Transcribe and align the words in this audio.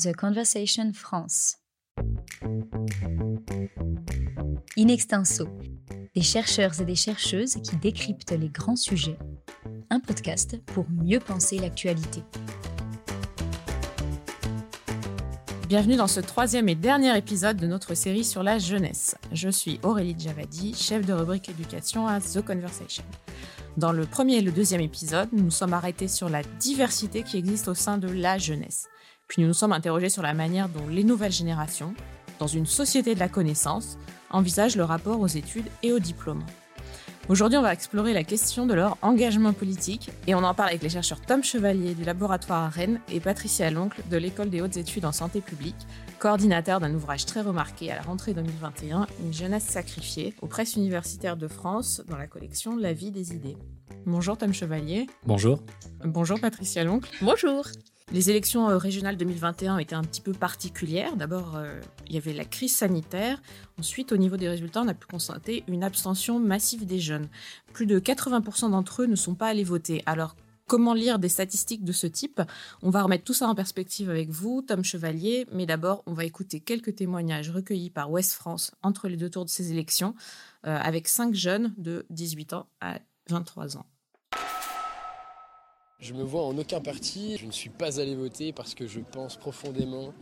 The 0.00 0.14
Conversation 0.14 0.92
France. 0.94 1.56
In 4.76 4.86
extenso, 4.86 5.48
des 6.14 6.22
chercheurs 6.22 6.80
et 6.80 6.84
des 6.84 6.94
chercheuses 6.94 7.56
qui 7.64 7.74
décryptent 7.78 8.30
les 8.30 8.48
grands 8.48 8.76
sujets. 8.76 9.18
Un 9.90 9.98
podcast 9.98 10.56
pour 10.66 10.86
mieux 10.88 11.18
penser 11.18 11.58
l'actualité. 11.58 12.22
Bienvenue 15.68 15.96
dans 15.96 16.06
ce 16.06 16.20
troisième 16.20 16.68
et 16.68 16.76
dernier 16.76 17.18
épisode 17.18 17.56
de 17.56 17.66
notre 17.66 17.94
série 17.94 18.24
sur 18.24 18.44
la 18.44 18.60
jeunesse. 18.60 19.16
Je 19.32 19.48
suis 19.48 19.80
Aurélie 19.82 20.14
Javadi, 20.16 20.74
chef 20.74 21.04
de 21.04 21.12
rubrique 21.12 21.48
éducation 21.48 22.06
à 22.06 22.20
The 22.20 22.40
Conversation. 22.42 23.04
Dans 23.76 23.90
le 23.90 24.06
premier 24.06 24.36
et 24.36 24.42
le 24.42 24.52
deuxième 24.52 24.80
épisode, 24.80 25.28
nous 25.32 25.42
nous 25.42 25.50
sommes 25.50 25.74
arrêtés 25.74 26.06
sur 26.06 26.28
la 26.28 26.44
diversité 26.60 27.24
qui 27.24 27.36
existe 27.36 27.66
au 27.66 27.74
sein 27.74 27.98
de 27.98 28.08
la 28.08 28.38
jeunesse. 28.38 28.88
Puis 29.28 29.42
nous 29.42 29.48
nous 29.48 29.54
sommes 29.54 29.72
interrogés 29.72 30.08
sur 30.08 30.22
la 30.22 30.34
manière 30.34 30.68
dont 30.68 30.88
les 30.88 31.04
nouvelles 31.04 31.32
générations, 31.32 31.94
dans 32.38 32.46
une 32.46 32.66
société 32.66 33.14
de 33.14 33.20
la 33.20 33.28
connaissance, 33.28 33.98
envisagent 34.30 34.76
le 34.76 34.84
rapport 34.84 35.20
aux 35.20 35.26
études 35.26 35.66
et 35.82 35.92
aux 35.92 35.98
diplômes. 35.98 36.44
Aujourd'hui, 37.28 37.58
on 37.58 37.62
va 37.62 37.74
explorer 37.74 38.14
la 38.14 38.24
question 38.24 38.64
de 38.64 38.72
leur 38.72 38.96
engagement 39.02 39.52
politique 39.52 40.10
et 40.26 40.34
on 40.34 40.42
en 40.44 40.54
parle 40.54 40.70
avec 40.70 40.82
les 40.82 40.88
chercheurs 40.88 41.20
Tom 41.20 41.44
Chevalier 41.44 41.94
du 41.94 42.02
laboratoire 42.02 42.64
à 42.64 42.68
Rennes 42.70 43.00
et 43.12 43.20
Patricia 43.20 43.70
Loncle 43.70 44.00
de 44.10 44.16
l'École 44.16 44.48
des 44.48 44.62
hautes 44.62 44.78
études 44.78 45.04
en 45.04 45.12
santé 45.12 45.42
publique, 45.42 45.76
coordinateur 46.18 46.80
d'un 46.80 46.94
ouvrage 46.94 47.26
très 47.26 47.42
remarqué 47.42 47.92
à 47.92 47.96
la 47.96 48.02
rentrée 48.02 48.32
2021, 48.32 49.06
Une 49.20 49.34
jeunesse 49.34 49.64
sacrifiée, 49.64 50.32
aux 50.40 50.46
presses 50.46 50.76
universitaires 50.76 51.36
de 51.36 51.48
France 51.48 52.00
dans 52.08 52.16
la 52.16 52.26
collection 52.26 52.76
La 52.76 52.94
vie 52.94 53.10
des 53.10 53.34
idées. 53.34 53.58
Bonjour 54.06 54.38
Tom 54.38 54.54
Chevalier. 54.54 55.06
Bonjour. 55.26 55.60
Bonjour 56.02 56.40
Patricia 56.40 56.82
Loncle. 56.82 57.10
Bonjour. 57.20 57.66
Les 58.10 58.30
élections 58.30 58.70
euh, 58.70 58.78
régionales 58.78 59.18
2021 59.18 59.76
étaient 59.78 59.94
un 59.94 60.02
petit 60.02 60.22
peu 60.22 60.32
particulières. 60.32 61.16
D'abord, 61.16 61.56
euh, 61.56 61.78
il 62.06 62.14
y 62.14 62.16
avait 62.16 62.32
la 62.32 62.46
crise 62.46 62.74
sanitaire. 62.74 63.42
Ensuite, 63.78 64.12
au 64.12 64.16
niveau 64.16 64.38
des 64.38 64.48
résultats, 64.48 64.80
on 64.80 64.88
a 64.88 64.94
pu 64.94 65.06
constater 65.06 65.62
une 65.68 65.84
abstention 65.84 66.40
massive 66.40 66.86
des 66.86 67.00
jeunes. 67.00 67.28
Plus 67.74 67.84
de 67.84 68.00
80% 68.00 68.70
d'entre 68.70 69.02
eux 69.02 69.06
ne 69.06 69.14
sont 69.14 69.34
pas 69.34 69.48
allés 69.48 69.62
voter. 69.62 70.02
Alors, 70.06 70.36
comment 70.66 70.94
lire 70.94 71.18
des 71.18 71.28
statistiques 71.28 71.84
de 71.84 71.92
ce 71.92 72.06
type? 72.06 72.40
On 72.80 72.88
va 72.88 73.02
remettre 73.02 73.24
tout 73.24 73.34
ça 73.34 73.46
en 73.46 73.54
perspective 73.54 74.08
avec 74.08 74.30
vous, 74.30 74.62
Tom 74.62 74.82
Chevalier. 74.84 75.46
Mais 75.52 75.66
d'abord, 75.66 76.02
on 76.06 76.14
va 76.14 76.24
écouter 76.24 76.60
quelques 76.60 76.96
témoignages 76.96 77.50
recueillis 77.50 77.90
par 77.90 78.10
Ouest 78.10 78.32
France 78.32 78.72
entre 78.82 79.08
les 79.08 79.18
deux 79.18 79.28
tours 79.28 79.44
de 79.44 79.50
ces 79.50 79.70
élections, 79.70 80.14
euh, 80.66 80.78
avec 80.78 81.08
cinq 81.08 81.34
jeunes 81.34 81.74
de 81.76 82.06
18 82.08 82.54
ans 82.54 82.70
à 82.80 83.00
23 83.28 83.76
ans. 83.76 83.86
Je 86.00 86.14
me 86.14 86.22
vois 86.22 86.44
en 86.44 86.56
aucun 86.56 86.80
parti. 86.80 87.36
Je 87.38 87.46
ne 87.46 87.50
suis 87.50 87.70
pas 87.70 88.00
allé 88.00 88.14
voter 88.14 88.52
parce 88.52 88.72
que 88.72 88.86
je 88.86 89.00
pense 89.00 89.36
profondément 89.36 90.14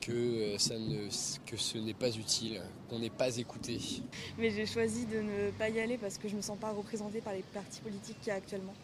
que, 0.00 0.12
euh, 0.12 0.58
ça 0.58 0.78
ne, 0.78 1.08
que 1.46 1.56
ce 1.56 1.78
n'est 1.78 1.94
pas 1.94 2.10
utile, 2.10 2.60
qu'on 2.88 3.00
n'est 3.00 3.10
pas 3.10 3.36
écouté. 3.36 3.80
Mais 4.38 4.50
j'ai 4.50 4.66
choisi 4.66 5.04
de 5.06 5.16
ne 5.20 5.50
pas 5.50 5.68
y 5.68 5.80
aller 5.80 5.98
parce 5.98 6.16
que 6.16 6.28
je 6.28 6.34
ne 6.34 6.36
me 6.36 6.42
sens 6.42 6.56
pas 6.58 6.70
représentée 6.70 7.20
par 7.20 7.32
les 7.32 7.42
partis 7.42 7.80
politiques 7.80 8.20
qu'il 8.20 8.28
y 8.28 8.30
a 8.30 8.36
actuellement. 8.36 8.74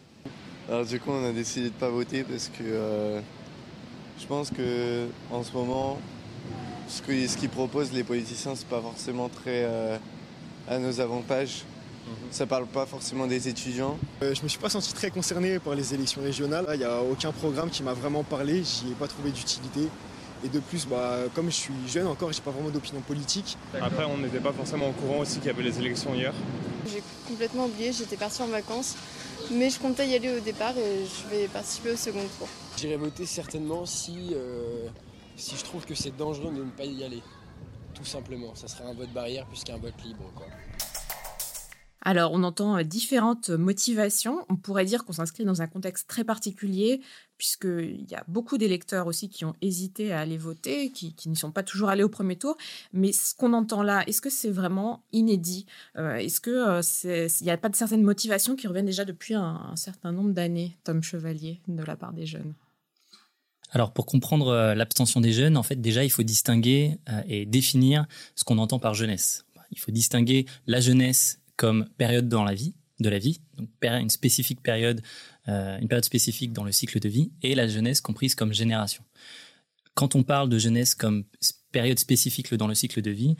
Alors 0.67 0.85
du 0.85 0.99
coup 0.99 1.11
on 1.11 1.23
a 1.23 1.31
décidé 1.31 1.69
de 1.69 1.73
ne 1.73 1.79
pas 1.79 1.89
voter 1.89 2.23
parce 2.23 2.49
que 2.49 2.63
euh, 2.63 3.21
je 4.19 4.25
pense 4.27 4.51
que 4.51 5.07
en 5.31 5.43
ce 5.43 5.51
moment 5.53 5.97
ce 6.87 7.01
qu'ils 7.01 7.29
ce 7.29 7.47
proposent 7.47 7.93
les 7.93 8.03
politiciens 8.03 8.53
c'est 8.55 8.67
pas 8.67 8.81
forcément 8.81 9.29
très 9.29 9.63
euh, 9.63 9.97
à 10.67 10.77
nos 10.77 10.99
avantages. 10.99 11.63
Mhm. 12.07 12.13
Ça 12.31 12.45
parle 12.45 12.65
pas 12.67 12.85
forcément 12.85 13.27
des 13.27 13.47
étudiants. 13.47 13.97
Euh, 14.23 14.33
je 14.33 14.41
me 14.43 14.47
suis 14.47 14.59
pas 14.59 14.69
senti 14.69 14.93
très 14.93 15.11
concerné 15.11 15.59
par 15.59 15.75
les 15.75 15.93
élections 15.93 16.21
régionales. 16.21 16.65
Il 16.73 16.79
n'y 16.79 16.83
a 16.83 17.01
aucun 17.01 17.31
programme 17.31 17.69
qui 17.69 17.83
m'a 17.83 17.93
vraiment 17.93 18.23
parlé, 18.23 18.63
j'y 18.63 18.91
ai 18.91 18.95
pas 18.95 19.07
trouvé 19.07 19.31
d'utilité. 19.31 19.87
Et 20.43 20.49
de 20.49 20.59
plus, 20.59 20.87
bah, 20.87 21.17
comme 21.35 21.51
je 21.51 21.55
suis 21.55 21.73
jeune 21.87 22.07
encore, 22.07 22.31
j'ai 22.31 22.41
pas 22.41 22.49
vraiment 22.49 22.69
d'opinion 22.69 23.01
politique. 23.01 23.57
Après, 23.79 24.05
on 24.05 24.17
n'était 24.17 24.39
pas 24.39 24.51
forcément 24.51 24.89
au 24.89 24.91
courant 24.93 25.19
aussi 25.19 25.37
qu'il 25.37 25.45
y 25.45 25.49
avait 25.51 25.61
les 25.61 25.77
élections 25.77 26.15
hier. 26.15 26.33
J'ai 26.91 27.03
complètement 27.27 27.65
oublié, 27.65 27.93
j'étais 27.93 28.17
partie 28.17 28.41
en 28.41 28.47
vacances. 28.47 28.95
Mais 29.51 29.69
je 29.69 29.79
comptais 29.79 30.07
y 30.07 30.15
aller 30.15 30.35
au 30.35 30.39
départ 30.39 30.75
et 30.77 31.05
je 31.05 31.29
vais 31.35 31.47
participer 31.47 31.91
au 31.91 31.95
second 31.95 32.23
tour. 32.39 32.47
J'irai 32.77 32.95
voter 32.95 33.25
certainement 33.25 33.85
si, 33.85 34.29
euh, 34.33 34.87
si 35.35 35.55
je 35.57 35.63
trouve 35.63 35.85
que 35.85 35.93
c'est 35.93 36.15
dangereux 36.15 36.51
de 36.51 36.63
ne 36.63 36.69
pas 36.71 36.85
y 36.85 37.03
aller. 37.03 37.21
Tout 37.93 38.05
simplement. 38.05 38.55
Ça 38.55 38.67
serait 38.67 38.85
un 38.85 38.93
vote 38.93 39.11
barrière 39.13 39.45
plus 39.45 39.63
qu'un 39.63 39.77
vote 39.77 39.93
libre. 40.03 40.23
Quoi. 40.35 40.47
Alors, 42.03 42.31
on 42.33 42.43
entend 42.43 42.77
euh, 42.77 42.83
différentes 42.83 43.49
motivations. 43.49 44.43
On 44.49 44.55
pourrait 44.55 44.85
dire 44.85 45.05
qu'on 45.05 45.13
s'inscrit 45.13 45.45
dans 45.45 45.61
un 45.61 45.67
contexte 45.67 46.07
très 46.07 46.23
particulier, 46.23 47.01
puisqu'il 47.37 48.09
y 48.09 48.15
a 48.15 48.23
beaucoup 48.27 48.57
d'électeurs 48.57 49.05
aussi 49.05 49.29
qui 49.29 49.45
ont 49.45 49.53
hésité 49.61 50.11
à 50.11 50.19
aller 50.19 50.37
voter, 50.37 50.91
qui, 50.91 51.15
n'y 51.27 51.35
sont 51.35 51.51
pas 51.51 51.61
toujours 51.61 51.89
allés 51.89 52.03
au 52.03 52.09
premier 52.09 52.37
tour. 52.37 52.57
Mais 52.91 53.11
ce 53.11 53.35
qu'on 53.35 53.53
entend 53.53 53.83
là, 53.83 54.03
est-ce 54.07 54.21
que 54.21 54.31
c'est 54.31 54.49
vraiment 54.49 55.03
inédit 55.11 55.67
euh, 55.97 56.15
Est-ce 56.15 56.41
qu'il 56.41 56.53
euh, 56.53 57.27
n'y 57.41 57.51
a 57.51 57.57
pas 57.57 57.69
de 57.69 57.75
certaines 57.75 58.03
motivations 58.03 58.55
qui 58.55 58.67
reviennent 58.67 58.85
déjà 58.85 59.05
depuis 59.05 59.35
un, 59.35 59.75
certain 59.75 60.11
nombre 60.11 60.31
d'années, 60.31 60.77
Tom 60.83 61.03
Chevalier, 61.03 61.61
de 61.67 61.83
la 61.83 61.95
part 61.95 62.13
des 62.13 62.25
jeunes? 62.25 62.53
Alors 63.73 63.93
pour 63.93 64.05
comprendre 64.05 64.73
l'abstention 64.75 65.21
des 65.21 65.31
jeunes, 65.31 65.55
en 65.55 65.63
fait 65.63 65.79
déjà 65.79 66.03
il 66.03 66.09
faut 66.09 66.23
distinguer 66.23 66.97
et 67.25 67.45
définir 67.45 68.05
ce 68.35 68.43
qu'on 68.43 68.57
entend 68.57 68.79
par 68.79 68.95
jeunesse. 68.95 69.45
Il 69.71 69.79
faut 69.79 69.91
distinguer 69.91 70.45
la 70.67 70.81
jeunesse 70.81 71.40
comme 71.55 71.87
période 71.97 72.27
dans 72.29 72.43
la 72.43 72.53
vie, 72.53 72.73
de 72.99 73.09
la 73.09 73.19
vie, 73.19 73.41
donc 73.57 73.69
une 73.81 74.09
spécifique 74.09 74.61
période, 74.61 75.01
euh, 75.47 75.77
une 75.79 75.87
période 75.87 76.05
spécifique 76.05 76.53
dans 76.53 76.63
le 76.63 76.71
cycle 76.71 76.99
de 76.99 77.09
vie, 77.09 77.31
et 77.41 77.55
la 77.55 77.67
jeunesse 77.67 78.01
comprise 78.01 78.35
comme 78.35 78.53
génération. 78.53 79.03
Quand 79.93 80.15
on 80.15 80.23
parle 80.23 80.49
de 80.49 80.57
jeunesse 80.57 80.95
comme 80.95 81.25
période 81.71 81.99
spécifique 81.99 82.53
dans 82.53 82.67
le 82.67 82.75
cycle 82.75 83.01
de 83.01 83.11
vie, 83.11 83.35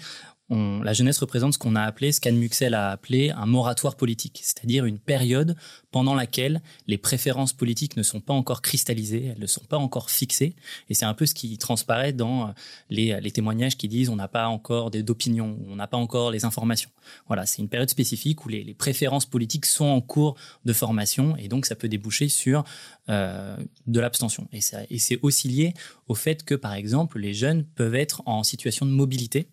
la 0.51 0.93
jeunesse 0.93 1.19
représente 1.19 1.53
ce 1.53 1.57
qu'on 1.57 1.75
a 1.75 1.81
appelé, 1.81 2.11
ce 2.11 2.19
qu'Anne 2.19 2.45
a 2.73 2.91
appelé 2.91 3.29
un 3.31 3.45
moratoire 3.45 3.95
politique, 3.95 4.41
c'est-à-dire 4.43 4.85
une 4.85 4.99
période 4.99 5.55
pendant 5.91 6.13
laquelle 6.13 6.61
les 6.87 6.97
préférences 6.97 7.53
politiques 7.53 7.95
ne 7.95 8.03
sont 8.03 8.19
pas 8.19 8.33
encore 8.33 8.61
cristallisées, 8.61 9.27
elles 9.27 9.41
ne 9.41 9.47
sont 9.47 9.63
pas 9.63 9.77
encore 9.77 10.09
fixées, 10.09 10.55
et 10.89 10.93
c'est 10.93 11.05
un 11.05 11.13
peu 11.13 11.25
ce 11.25 11.33
qui 11.33 11.57
transparaît 11.57 12.11
dans 12.11 12.47
euh, 12.47 12.51
les, 12.89 13.19
les 13.21 13.31
témoignages 13.31 13.77
qui 13.77 13.87
disent 13.87 14.09
on 14.09 14.15
n'a 14.15 14.27
pas 14.27 14.47
encore 14.47 14.91
d'opinion, 14.91 15.57
on 15.69 15.75
n'a 15.75 15.87
pas 15.87 15.97
encore 15.97 16.31
les 16.31 16.43
informations. 16.43 16.89
Voilà, 17.27 17.45
c'est 17.45 17.61
une 17.61 17.69
période 17.69 17.89
spécifique 17.89 18.45
où 18.45 18.49
les, 18.49 18.73
préférences 18.73 19.25
politiques 19.25 19.65
sont 19.65 19.85
en 19.85 20.01
cours 20.01 20.35
de 20.65 20.73
formation, 20.73 21.35
et 21.37 21.47
donc 21.47 21.65
ça 21.65 21.75
peut 21.75 21.87
déboucher 21.87 22.29
sur 22.29 22.63
euh, 23.09 23.55
de 23.87 23.99
l'abstention. 23.99 24.47
Et 24.51 24.61
c'est 24.61 25.19
aussi 25.21 25.47
lié 25.47 25.73
au 26.07 26.15
fait 26.15 26.43
que, 26.43 26.55
par 26.55 26.73
exemple, 26.73 27.19
les 27.19 27.33
jeunes 27.33 27.63
peuvent 27.63 27.95
être 27.95 28.21
en 28.25 28.43
situation 28.43 28.85
de 28.85 28.91
mobilité, 28.91 29.47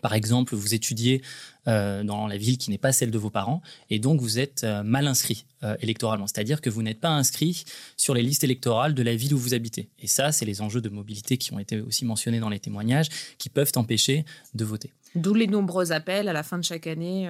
par 0.00 0.14
exemple, 0.14 0.54
vous 0.54 0.74
étudiez 0.74 1.22
euh, 1.68 2.02
dans 2.02 2.26
la 2.26 2.38
ville 2.38 2.56
qui 2.56 2.70
n'est 2.70 2.78
pas 2.78 2.90
celle 2.90 3.10
de 3.10 3.18
vos 3.18 3.28
parents, 3.28 3.60
et 3.90 3.98
donc 3.98 4.20
vous 4.20 4.38
êtes 4.38 4.64
euh, 4.64 4.82
mal 4.82 5.06
inscrit 5.06 5.44
euh, 5.62 5.76
électoralement, 5.80 6.26
c'est-à-dire 6.26 6.62
que 6.62 6.70
vous 6.70 6.82
n'êtes 6.82 7.00
pas 7.00 7.10
inscrit 7.10 7.64
sur 7.98 8.14
les 8.14 8.22
listes 8.22 8.44
électorales 8.44 8.94
de 8.94 9.02
la 9.02 9.14
ville 9.14 9.34
où 9.34 9.38
vous 9.38 9.52
habitez. 9.52 9.90
Et 9.98 10.06
ça, 10.06 10.32
c'est 10.32 10.46
les 10.46 10.62
enjeux 10.62 10.80
de 10.80 10.88
mobilité 10.88 11.36
qui 11.36 11.52
ont 11.52 11.58
été 11.58 11.82
aussi 11.82 12.06
mentionnés 12.06 12.40
dans 12.40 12.48
les 12.48 12.60
témoignages, 12.60 13.08
qui 13.36 13.50
peuvent 13.50 13.72
empêcher 13.76 14.24
de 14.54 14.64
voter. 14.64 14.90
D'où 15.16 15.34
les 15.34 15.48
nombreux 15.48 15.92
appels 15.92 16.28
à 16.28 16.32
la 16.32 16.44
fin 16.44 16.56
de 16.56 16.64
chaque 16.64 16.86
année 16.86 17.28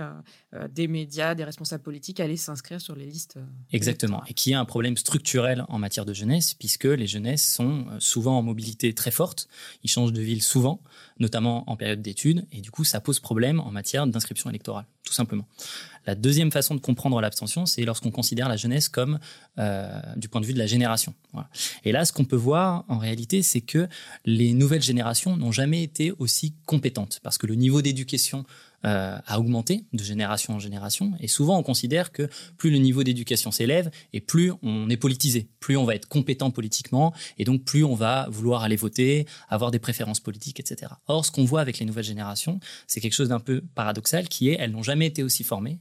des 0.71 0.87
médias, 0.87 1.35
des 1.35 1.45
responsables 1.45 1.83
politiques 1.83 2.21
à 2.21 2.25
aller 2.25 2.37
s'inscrire 2.37 2.79
sur 2.79 2.95
les 2.95 3.07
listes. 3.07 3.39
Exactement. 3.73 4.23
Et 4.29 4.35
qui 4.35 4.51
est 4.51 4.55
un 4.55 4.67
problème 4.67 4.99
structurel 4.99 5.65
en 5.67 5.79
matière 5.79 6.05
de 6.05 6.13
jeunesse, 6.13 6.53
puisque 6.53 6.85
les 6.85 7.07
jeunesses 7.07 7.51
sont 7.51 7.87
souvent 7.99 8.37
en 8.37 8.43
mobilité 8.43 8.93
très 8.93 9.11
forte. 9.11 9.49
Ils 9.83 9.89
changent 9.89 10.13
de 10.13 10.21
ville 10.21 10.43
souvent, 10.43 10.83
notamment 11.21 11.71
en 11.71 11.77
période 11.77 12.03
d'études. 12.03 12.47
Et 12.53 12.61
du 12.61 12.71
coup, 12.71 12.85
ça 12.85 13.01
pose 13.01 13.21
problème 13.21 13.61
en 13.61 13.71
matière 13.71 14.07
d'inscription 14.07 14.51
électorale, 14.51 14.87
tout 15.05 15.13
simplement. 15.13 15.47
La 16.07 16.15
deuxième 16.15 16.51
façon 16.51 16.75
de 16.75 16.81
comprendre 16.81 17.21
l'abstention, 17.21 17.67
c'est 17.67 17.85
lorsqu'on 17.85 18.11
considère 18.11 18.49
la 18.49 18.57
jeunesse 18.57 18.89
comme 18.89 19.19
euh, 19.59 20.01
du 20.17 20.29
point 20.29 20.41
de 20.41 20.47
vue 20.47 20.55
de 20.55 20.59
la 20.59 20.67
génération. 20.67 21.15
Et 21.85 21.93
là, 21.93 22.05
ce 22.05 22.13
qu'on 22.13 22.25
peut 22.25 22.37
voir 22.37 22.85
en 22.89 22.99
réalité, 22.99 23.43
c'est 23.43 23.61
que 23.61 23.87
les 24.25 24.55
nouvelles 24.55 24.83
générations 24.83 25.37
n'ont 25.37 25.53
jamais 25.53 25.83
été 25.83 26.13
aussi 26.19 26.55
compétentes, 26.67 27.21
parce 27.23 27.39
que 27.39 27.47
le 27.47 27.55
niveau 27.55 27.83
d'éducation 27.83 28.45
euh, 28.87 29.19
a 29.27 29.39
augmenté 29.39 29.85
de 29.93 30.03
génération 30.03 30.55
en 30.55 30.59
génération. 30.59 31.13
Et 31.21 31.29
souvent, 31.29 31.59
on 31.59 31.63
considère 31.63 32.13
que 32.13 32.29
plus 32.57 32.71
le 32.71 32.79
niveau 32.79 33.05
d'éducation 33.05 33.51
s'élève 33.51 33.91
et 34.13 34.21
plus 34.21 34.53
on 34.63 34.89
est 34.89 34.97
politisé, 34.97 35.49
plus 35.61 35.77
on 35.77 35.85
va 35.85 35.95
être 35.95 36.09
compétent 36.09 36.51
politiquement 36.51 37.13
et 37.39 37.45
donc 37.45 37.65
plus 37.65 37.85
on 37.85 37.95
va 37.95 38.27
vouloir 38.31 38.63
aller 38.63 38.77
voter, 38.77 39.27
avoir 39.49 39.71
des 39.71 39.79
préférences 39.79 40.21
politiques, 40.21 40.61
etc. 40.61 40.93
Or, 41.09 41.27
ce 41.27 41.31
qu'on 41.31 41.45
voit 41.45 41.61
avec 41.61 41.79
les 41.79 41.87
nouvelles 41.87 42.05
générations, 42.05 42.59
c'est 42.87 43.01
quelque 43.01 43.13
chose 43.13 43.29
d'un 43.29 43.41
peu 43.41 43.63
paradoxal 43.75 44.29
qui 44.29 44.49
est 44.49 44.57
elles 44.59 44.71
n'ont 44.71 44.83
jamais 44.83 45.07
été 45.07 45.23
aussi 45.23 45.45
formées, 45.45 45.79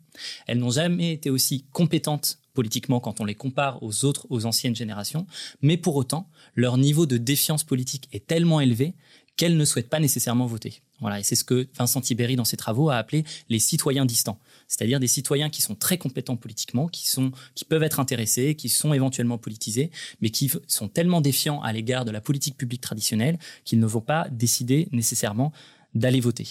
elles 0.48 0.58
n'ont 0.58 0.72
jamais 0.72 1.14
été 1.14 1.30
aussi 1.30 1.66
compétentes 1.72 2.40
politiquement 2.54 3.00
quand 3.00 3.22
on 3.22 3.26
les 3.26 3.36
compare 3.36 3.82
aux 3.84 4.04
autres, 4.04 4.28
aux 4.30 4.46
anciennes 4.46 4.76
générations, 4.76 5.26
mais 5.62 5.78
pour 5.78 5.96
autant, 5.96 6.30
leur 6.56 6.78
niveau 6.78 7.06
de 7.06 7.18
défiance 7.18 7.64
politique 7.64 8.10
est 8.12 8.28
tellement 8.28 8.60
élevé 8.60 8.96
qu'elles 9.40 9.56
ne 9.56 9.64
souhaitent 9.64 9.90
pas 9.90 10.02
nécessairement 10.02 10.48
voter. 10.48 10.82
Voilà, 11.00 11.22
et 11.22 11.24
c'est 11.24 11.36
ce 11.36 11.46
que 11.46 11.70
Vincent 11.74 12.02
Tibéry, 12.02 12.36
dans 12.36 12.44
ses 12.44 12.58
travaux, 12.58 12.90
a 12.90 12.98
appelé 12.98 13.24
les 13.48 13.60
citoyens 13.60 14.06
distants. 14.06 14.38
C'est-à-dire 14.68 15.00
des 15.00 15.08
citoyens 15.08 15.50
qui 15.50 15.62
sont 15.62 15.76
très 15.76 15.98
compétents 15.98 16.36
politiquement, 16.36 16.90
qui, 16.90 17.10
sont, 17.10 17.32
qui 17.56 17.64
peuvent 17.64 17.84
être 17.84 18.02
intéressés, 18.02 18.56
qui 18.56 18.68
sont 18.68 18.92
éventuellement 18.92 19.38
politisés, 19.38 19.92
mais 20.20 20.30
qui 20.30 20.52
sont 20.68 20.90
tellement 20.90 21.22
défiants 21.22 21.62
à 21.62 21.72
l'égard 21.72 22.04
de 22.04 22.12
la 22.12 22.20
politique 22.20 22.58
publique 22.58 22.82
traditionnelle 22.82 23.40
qu'ils 23.64 23.80
ne 23.80 23.86
vont 23.86 24.02
pas 24.02 24.28
décider 24.30 24.90
nécessairement 24.92 25.54
d'aller 25.96 26.20
voter. 26.20 26.50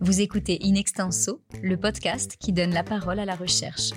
Vous 0.00 0.20
écoutez 0.20 0.58
In 0.62 0.74
Extenso, 0.74 1.40
le 1.62 1.78
podcast 1.78 2.36
qui 2.38 2.52
donne 2.52 2.74
la 2.74 2.84
parole 2.84 3.18
à 3.18 3.24
la 3.24 3.34
recherche. 3.34 3.92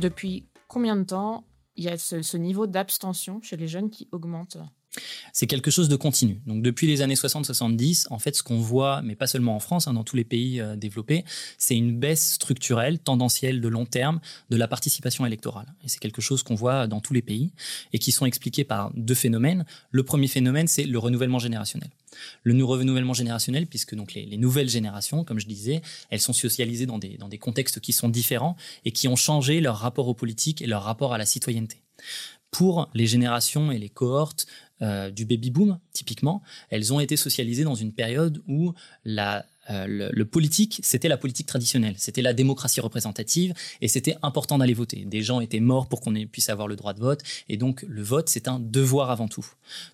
Depuis 0.00 0.46
combien 0.68 0.96
de 0.96 1.04
temps 1.04 1.44
il 1.76 1.84
y 1.84 1.88
a 1.88 1.98
ce, 1.98 2.36
niveau 2.38 2.66
d'abstention 2.66 3.42
chez 3.42 3.58
les 3.58 3.68
jeunes 3.68 3.90
qui 3.90 4.08
augmente? 4.10 4.56
C'est 5.32 5.46
quelque 5.46 5.70
chose 5.70 5.88
de 5.88 5.96
continu. 5.96 6.40
Donc 6.46 6.62
depuis 6.62 6.86
les 6.86 7.02
années 7.02 7.14
60-70, 7.14 8.06
en 8.10 8.18
fait, 8.18 8.36
ce 8.36 8.42
qu'on 8.42 8.58
voit, 8.58 9.02
mais 9.02 9.14
pas 9.14 9.26
seulement 9.26 9.56
en 9.56 9.60
France, 9.60 9.88
hein, 9.88 9.94
dans 9.94 10.04
tous 10.04 10.16
les 10.16 10.24
pays 10.24 10.60
euh, 10.60 10.76
développés, 10.76 11.24
c'est 11.58 11.76
une 11.76 11.98
baisse 11.98 12.34
structurelle, 12.34 12.98
tendancielle 12.98 13.60
de 13.60 13.68
long 13.68 13.86
terme 13.86 14.20
de 14.50 14.56
la 14.56 14.68
participation 14.68 15.24
électorale. 15.26 15.72
Et 15.84 15.88
c'est 15.88 16.00
quelque 16.00 16.20
chose 16.20 16.42
qu'on 16.42 16.54
voit 16.54 16.86
dans 16.86 17.00
tous 17.00 17.14
les 17.14 17.22
pays 17.22 17.52
et 17.92 17.98
qui 17.98 18.12
sont 18.12 18.26
expliqués 18.26 18.64
par 18.64 18.90
deux 18.94 19.14
phénomènes. 19.14 19.64
Le 19.90 20.02
premier 20.02 20.28
phénomène, 20.28 20.68
c'est 20.68 20.84
le 20.84 20.98
renouvellement 20.98 21.38
générationnel 21.38 21.90
le 22.42 22.64
renouvellement 22.64 23.14
générationnel, 23.14 23.66
puisque 23.66 23.94
donc 23.94 24.14
les, 24.14 24.36
nouvelles 24.36 24.68
générations, 24.68 25.24
comme 25.24 25.38
je 25.38 25.46
disais, 25.46 25.82
elles 26.10 26.20
sont 26.20 26.32
socialisées 26.32 26.86
dans 26.86 26.98
des, 26.98 27.16
dans 27.16 27.28
des 27.28 27.38
contextes 27.38 27.80
qui 27.80 27.92
sont 27.92 28.08
différents 28.08 28.56
et 28.84 28.92
qui 28.92 29.08
ont 29.08 29.16
changé 29.16 29.60
leur 29.60 29.76
rapport 29.76 30.08
aux 30.08 30.14
politiques 30.14 30.62
et 30.62 30.66
leur 30.66 30.82
rapport 30.82 31.14
à 31.14 31.18
la 31.18 31.26
citoyenneté. 31.26 31.82
Pour 32.50 32.90
les 32.92 33.06
générations 33.06 33.72
et 33.72 33.78
les 33.78 33.88
cohortes 33.88 34.46
euh, 34.82 35.10
du 35.10 35.24
baby 35.24 35.50
boom, 35.50 35.78
typiquement, 35.92 36.42
elles 36.70 36.92
ont 36.92 37.00
été 37.00 37.16
socialisées 37.16 37.64
dans 37.64 37.74
une 37.74 37.92
période 37.92 38.42
où 38.48 38.72
la 39.04 39.44
euh, 39.70 40.10
le, 40.12 40.24
politique, 40.24 40.80
c'était 40.82 41.06
la 41.06 41.16
politique 41.16 41.46
traditionnelle, 41.46 41.94
c'était 41.96 42.22
la 42.22 42.32
démocratie 42.32 42.80
représentative 42.80 43.54
et 43.80 43.86
c'était 43.86 44.16
important 44.22 44.58
d'aller 44.58 44.74
voter. 44.74 45.04
Des 45.04 45.22
gens 45.22 45.40
étaient 45.40 45.60
morts 45.60 45.86
pour 45.86 46.00
qu'on 46.00 46.12
puisse 46.26 46.48
avoir 46.48 46.66
le 46.66 46.74
droit 46.74 46.94
de 46.94 47.00
vote 47.00 47.20
et 47.48 47.56
donc 47.56 47.84
le 47.86 48.02
vote, 48.02 48.28
c'est 48.28 48.48
un 48.48 48.58
devoir 48.58 49.10
avant 49.10 49.28
tout. 49.28 49.46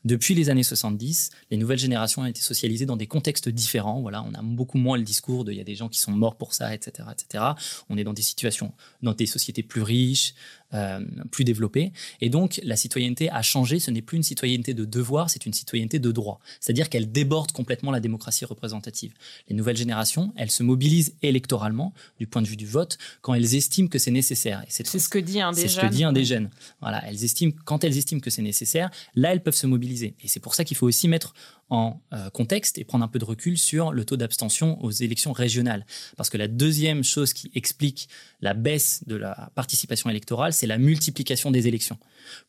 Depuis 0.06 0.34
les 0.34 0.48
années 0.48 0.62
70, 0.62 1.30
les 1.50 1.58
nouvelles 1.58 1.78
générations 1.78 2.22
ont 2.22 2.26
été 2.26 2.40
socialisées 2.40 2.86
dans 2.86 2.96
des 2.96 3.06
contextes 3.06 3.50
différents. 3.50 4.00
Voilà, 4.00 4.22
on 4.22 4.32
a 4.32 4.42
beaucoup 4.42 4.78
moins 4.78 4.96
le 4.96 5.04
discours 5.04 5.44
de 5.44 5.52
il 5.52 5.58
y 5.58 5.60
a 5.60 5.64
des 5.64 5.74
gens 5.74 5.90
qui 5.90 5.98
sont 5.98 6.12
morts 6.12 6.36
pour 6.36 6.54
ça, 6.54 6.74
etc., 6.74 7.08
etc. 7.12 7.44
On 7.90 7.98
est 7.98 8.04
dans 8.04 8.14
des 8.14 8.22
situations, 8.22 8.72
dans 9.02 9.12
des 9.12 9.26
sociétés 9.26 9.62
plus 9.62 9.82
riches, 9.82 10.34
euh, 10.74 11.00
plus 11.30 11.44
développée. 11.44 11.92
Et 12.20 12.28
donc, 12.28 12.60
la 12.62 12.76
citoyenneté 12.76 13.30
a 13.30 13.42
changé. 13.42 13.78
Ce 13.78 13.90
n'est 13.90 14.02
plus 14.02 14.16
une 14.16 14.22
citoyenneté 14.22 14.74
de 14.74 14.84
devoir, 14.84 15.30
c'est 15.30 15.46
une 15.46 15.54
citoyenneté 15.54 15.98
de 15.98 16.12
droit. 16.12 16.40
C'est-à-dire 16.60 16.88
qu'elle 16.88 17.10
déborde 17.10 17.52
complètement 17.52 17.90
la 17.90 18.00
démocratie 18.00 18.44
représentative. 18.44 19.12
Les 19.48 19.56
nouvelles 19.56 19.76
générations, 19.76 20.32
elles 20.36 20.50
se 20.50 20.62
mobilisent 20.62 21.14
électoralement, 21.22 21.94
du 22.18 22.26
point 22.26 22.42
de 22.42 22.46
vue 22.46 22.56
du 22.56 22.66
vote, 22.66 22.98
quand 23.22 23.34
elles 23.34 23.54
estiment 23.54 23.88
que 23.88 23.98
c'est 23.98 24.10
nécessaire. 24.10 24.62
C'est 24.68 24.84
ce 24.84 25.08
que 25.08 25.18
dit 25.18 25.40
un 25.40 25.52
des 25.52 25.62
jeunes. 25.62 25.68
C'est 25.68 25.74
ce 25.74 25.80
que 25.80 25.86
dit 25.86 26.04
un 26.04 26.12
des 26.12 26.24
jeunes. 26.24 26.50
Voilà, 26.80 27.02
elles 27.06 27.24
estiment, 27.24 27.52
quand 27.64 27.84
elles 27.84 27.96
estiment 27.96 28.20
que 28.20 28.30
c'est 28.30 28.42
nécessaire, 28.42 28.90
là, 29.14 29.32
elles 29.32 29.42
peuvent 29.42 29.54
se 29.54 29.66
mobiliser. 29.66 30.14
Et 30.22 30.28
c'est 30.28 30.40
pour 30.40 30.54
ça 30.54 30.64
qu'il 30.64 30.76
faut 30.76 30.86
aussi 30.86 31.08
mettre 31.08 31.34
en 31.70 32.00
euh, 32.12 32.30
contexte 32.30 32.78
et 32.78 32.84
prendre 32.84 33.04
un 33.04 33.08
peu 33.08 33.18
de 33.18 33.24
recul 33.24 33.58
sur 33.58 33.92
le 33.92 34.04
taux 34.04 34.16
d'abstention 34.16 34.82
aux 34.82 34.90
élections 34.90 35.32
régionales. 35.32 35.84
Parce 36.16 36.30
que 36.30 36.38
la 36.38 36.48
deuxième 36.48 37.04
chose 37.04 37.32
qui 37.32 37.50
explique 37.54 38.08
la 38.40 38.54
baisse 38.54 39.02
de 39.06 39.16
la 39.16 39.50
participation 39.54 40.08
électorale, 40.08 40.52
c'est 40.52 40.66
la 40.66 40.78
multiplication 40.78 41.50
des 41.50 41.68
élections. 41.68 41.98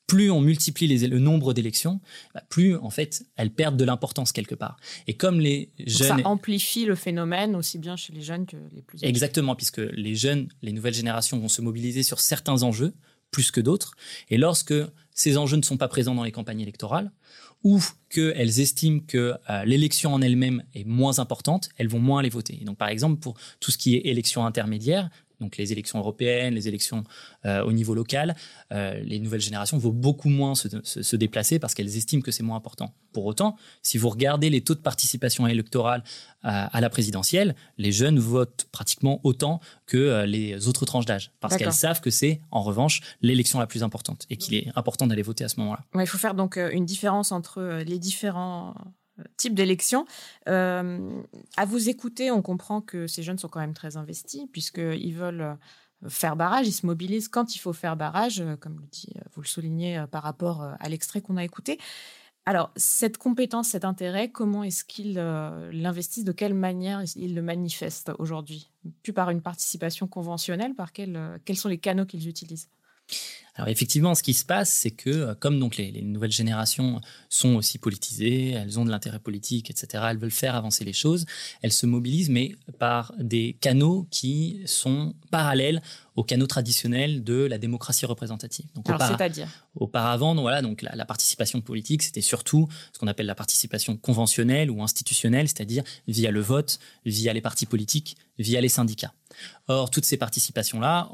Plus 0.07 0.31
on 0.31 0.41
multiplie 0.41 0.87
les, 0.87 1.07
le 1.07 1.19
nombre 1.19 1.53
d'élections, 1.53 1.99
bah, 2.33 2.43
plus 2.49 2.75
en 2.77 2.89
fait 2.89 3.25
elles 3.35 3.51
perdent 3.51 3.77
de 3.77 3.85
l'importance 3.85 4.31
quelque 4.31 4.55
part. 4.55 4.77
Et 5.07 5.15
comme 5.15 5.39
les 5.39 5.69
jeunes... 5.85 6.19
ça 6.19 6.27
amplifie 6.27 6.85
le 6.85 6.95
phénomène 6.95 7.55
aussi 7.55 7.77
bien 7.77 7.95
chez 7.95 8.13
les 8.13 8.21
jeunes 8.21 8.45
que 8.45 8.57
les 8.73 8.81
plus 8.81 8.99
âgés. 8.99 9.07
Exactement, 9.07 9.55
puisque 9.55 9.79
les 9.79 10.15
jeunes, 10.15 10.47
les 10.61 10.71
nouvelles 10.71 10.93
générations 10.93 11.39
vont 11.39 11.49
se 11.49 11.61
mobiliser 11.61 12.03
sur 12.03 12.19
certains 12.19 12.63
enjeux 12.63 12.93
plus 13.31 13.51
que 13.51 13.61
d'autres. 13.61 13.93
Et 14.29 14.37
lorsque 14.37 14.73
ces 15.13 15.37
enjeux 15.37 15.57
ne 15.57 15.61
sont 15.61 15.77
pas 15.77 15.87
présents 15.87 16.15
dans 16.15 16.23
les 16.23 16.31
campagnes 16.31 16.61
électorales, 16.61 17.11
ou 17.63 17.79
qu'elles 18.09 18.59
estiment 18.59 19.01
que 19.05 19.35
euh, 19.49 19.65
l'élection 19.65 20.13
en 20.13 20.21
elle-même 20.21 20.63
est 20.73 20.85
moins 20.85 21.19
importante, 21.19 21.69
elles 21.77 21.89
vont 21.89 21.99
moins 21.99 22.21
les 22.21 22.29
voter. 22.29 22.55
donc, 22.63 22.77
par 22.77 22.87
exemple, 22.87 23.19
pour 23.19 23.35
tout 23.59 23.71
ce 23.71 23.77
qui 23.77 23.95
est 23.95 24.07
élection 24.07 24.45
intermédiaire, 24.45 25.09
donc 25.39 25.57
les 25.57 25.71
élections 25.71 25.99
européennes, 25.99 26.53
les 26.53 26.67
élections 26.67 27.03
euh, 27.45 27.63
au 27.63 27.71
niveau 27.71 27.93
local, 27.93 28.35
euh, 28.71 28.99
les 29.03 29.19
nouvelles 29.19 29.41
générations 29.41 29.77
vont 29.77 29.91
beaucoup 29.91 30.29
moins 30.29 30.53
se, 30.55 31.15
déplacer 31.15 31.59
parce 31.59 31.73
qu'elles 31.73 31.97
estiment 31.97 32.21
que 32.21 32.31
c'est 32.31 32.43
moins 32.43 32.57
important. 32.57 32.93
Pour 33.13 33.25
autant, 33.25 33.55
si 33.81 33.97
vous 33.97 34.09
regardez 34.09 34.49
les 34.49 34.61
taux 34.61 34.75
de 34.75 34.79
participation 34.79 35.47
électorale 35.47 36.03
à, 36.43 36.79
la 36.79 36.89
présidentielle, 36.89 37.55
les 37.77 37.91
jeunes 37.91 38.19
votent 38.19 38.67
pratiquement 38.71 39.19
autant 39.23 39.59
que 39.85 39.97
euh, 39.97 40.25
les 40.25 40.67
autres 40.67 40.85
tranches 40.85 41.05
d'âge 41.05 41.31
parce 41.39 41.57
qu'elles 41.57 41.73
savent 41.73 41.99
que 41.99 42.09
c'est 42.09 42.39
en 42.51 42.61
revanche 42.61 43.01
l'élection 43.21 43.59
la 43.59 43.67
plus 43.67 43.83
importante 43.83 44.25
et 44.29 44.37
qu'il 44.37 44.55
est 44.55 44.67
important 44.75 45.07
d'aller 45.07 45.21
voter 45.21 45.43
à 45.43 45.49
ce 45.49 45.59
moment-là. 45.59 45.83
il 45.99 46.07
faut 46.07 46.17
faire 46.17 46.35
donc 46.35 46.57
une 46.57 46.85
différence 46.85 47.31
entre 47.31 47.81
les 47.85 47.99
différents 47.99 48.73
type 49.37 49.53
d'élection. 49.53 50.05
Euh, 50.47 51.21
à 51.57 51.65
vous 51.65 51.89
écouter, 51.89 52.31
on 52.31 52.41
comprend 52.41 52.81
que 52.81 53.07
ces 53.07 53.23
jeunes 53.23 53.37
sont 53.37 53.47
quand 53.47 53.59
même 53.59 53.73
très 53.73 53.97
investis 53.97 54.45
puisqu'ils 54.51 55.13
veulent 55.13 55.41
euh, 55.41 56.09
faire 56.09 56.35
barrage, 56.35 56.67
ils 56.67 56.73
se 56.73 56.85
mobilisent 56.85 57.27
quand 57.27 57.55
il 57.55 57.59
faut 57.59 57.73
faire 57.73 57.95
barrage, 57.95 58.41
euh, 58.41 58.55
comme 58.55 58.81
vous 59.33 59.41
le 59.41 59.47
soulignez 59.47 60.05
par 60.11 60.23
rapport 60.23 60.63
à 60.79 60.89
l'extrait 60.89 61.21
qu'on 61.21 61.37
a 61.37 61.43
écouté. 61.43 61.79
Alors, 62.45 62.71
cette 62.75 63.17
compétence, 63.17 63.69
cet 63.69 63.85
intérêt, 63.85 64.31
comment 64.31 64.63
est-ce 64.63 64.83
qu'ils 64.83 65.13
l'investissent? 65.13 66.23
De 66.23 66.31
quelle 66.31 66.55
manière 66.55 67.03
ils 67.15 67.35
le 67.35 67.43
manifestent 67.43 68.11
aujourd'hui? 68.17 68.71
Plus 69.03 69.13
par 69.13 69.29
une 69.29 69.41
participation 69.41 70.07
conventionnelle, 70.07 70.73
par 70.73 70.91
quels 70.91 71.57
sont 71.57 71.67
les 71.67 71.77
canaux 71.77 72.05
qu'ils 72.05 72.27
utilisent? 72.27 72.69
Alors 73.59 73.67
effectivement, 73.67 74.15
ce 74.15 74.23
qui 74.23 74.33
se 74.33 74.45
passe, 74.45 74.69
c'est 74.69 74.91
que 74.91 75.09
euh, 75.09 75.35
comme 75.35 75.59
donc 75.59 75.75
les, 75.75 76.01
nouvelles 76.01 76.31
générations 76.31 77.01
sont 77.27 77.55
aussi 77.55 77.77
politisées, 77.77 78.51
elles 78.51 78.79
ont 78.79 78.85
de 78.85 78.89
l'intérêt 78.89 79.19
politique, 79.19 79.69
etc. 79.69 80.05
Elles 80.11 80.17
veulent 80.17 80.31
faire 80.31 80.55
avancer 80.55 80.85
les 80.85 80.93
choses. 80.93 81.25
Elles 81.61 81.73
se 81.73 81.85
mobilisent, 81.85 82.29
mais 82.29 82.55
par 82.77 83.13
des 83.19 83.57
canaux 83.59 84.07
qui 84.11 84.61
sont 84.65 85.13
parallèles 85.29 85.81
aux 86.15 86.23
canaux 86.23 86.47
traditionnels 86.47 87.21
de 87.21 87.43
la 87.43 87.57
démocratie 87.57 88.05
représentative. 88.05 88.65
Donc, 88.75 88.87
Alors, 88.89 89.05
c'est-à-dire? 89.05 89.49
Auparavant, 89.75 90.35
donc, 90.35 90.43
voilà, 90.43 90.61
donc 90.61 90.81
la, 90.81 90.95
la 90.95 91.05
participation 91.05 91.59
politique, 91.59 92.01
c'était 92.03 92.21
surtout 92.21 92.69
ce 92.93 92.99
qu'on 92.99 93.07
appelle 93.07 93.25
la 93.25 93.35
participation 93.35 93.97
conventionnelle 93.97 94.71
ou 94.71 94.81
institutionnelle, 94.81 95.49
c'est-à-dire 95.49 95.83
via 96.07 96.31
le 96.31 96.39
vote, 96.39 96.79
via 97.05 97.33
les 97.33 97.41
partis 97.41 97.65
politiques, 97.65 98.15
via 98.37 98.61
les 98.61 98.69
syndicats. 98.69 99.13
Or, 99.67 99.89
toutes 99.89 100.05
ces 100.05 100.17
participations-là 100.17 101.09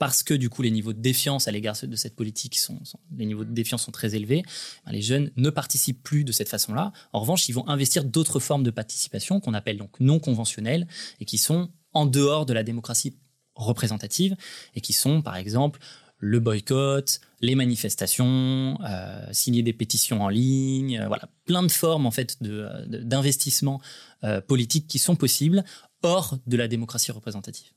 parce 0.00 0.22
que 0.22 0.32
du 0.32 0.48
coup 0.48 0.62
les 0.62 0.70
niveaux 0.70 0.94
de 0.94 0.98
défiance 0.98 1.46
à 1.46 1.50
l'égard 1.50 1.76
de 1.82 1.94
cette 1.94 2.16
politique 2.16 2.58
sont, 2.58 2.80
les 3.18 3.26
niveaux 3.26 3.44
de 3.44 3.52
défiance 3.52 3.82
sont 3.82 3.92
très 3.92 4.14
élevés, 4.14 4.42
ben, 4.86 4.92
les 4.92 5.02
jeunes 5.02 5.30
ne 5.36 5.50
participent 5.50 6.02
plus 6.02 6.24
de 6.24 6.32
cette 6.32 6.48
façon-là. 6.48 6.92
En 7.12 7.20
revanche, 7.20 7.50
ils 7.50 7.52
vont 7.52 7.68
investir 7.68 8.02
d'autres 8.02 8.40
formes 8.40 8.62
de 8.62 8.70
participation 8.70 9.40
qu'on 9.40 9.52
appelle 9.52 9.76
donc 9.76 10.00
non 10.00 10.18
conventionnelles 10.18 10.88
et 11.20 11.26
qui 11.26 11.36
sont 11.36 11.68
en 11.92 12.06
dehors 12.06 12.46
de 12.46 12.54
la 12.54 12.62
démocratie 12.62 13.18
représentative 13.54 14.36
et 14.74 14.80
qui 14.80 14.94
sont 14.94 15.20
par 15.20 15.36
exemple 15.36 15.80
le 16.16 16.40
boycott, 16.40 17.20
les 17.42 17.54
manifestations, 17.54 18.78
euh, 18.82 19.26
signer 19.32 19.62
des 19.62 19.74
pétitions 19.74 20.22
en 20.22 20.30
ligne, 20.30 20.98
euh, 20.98 21.08
voilà, 21.08 21.28
plein 21.44 21.62
de 21.62 21.70
formes 21.70 22.06
en 22.06 22.10
fait 22.10 22.42
d'investissement 22.42 23.82
euh, 24.24 24.40
politique 24.40 24.86
qui 24.86 24.98
sont 24.98 25.16
possibles 25.16 25.62
hors 26.02 26.38
de 26.46 26.56
la 26.56 26.68
démocratie 26.68 27.12
représentative. 27.12 27.68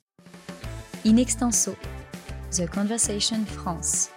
In 1.06 1.18
extenso, 1.18 1.76
The 2.56 2.70
Conversation 2.70 3.44
France. 3.48 4.12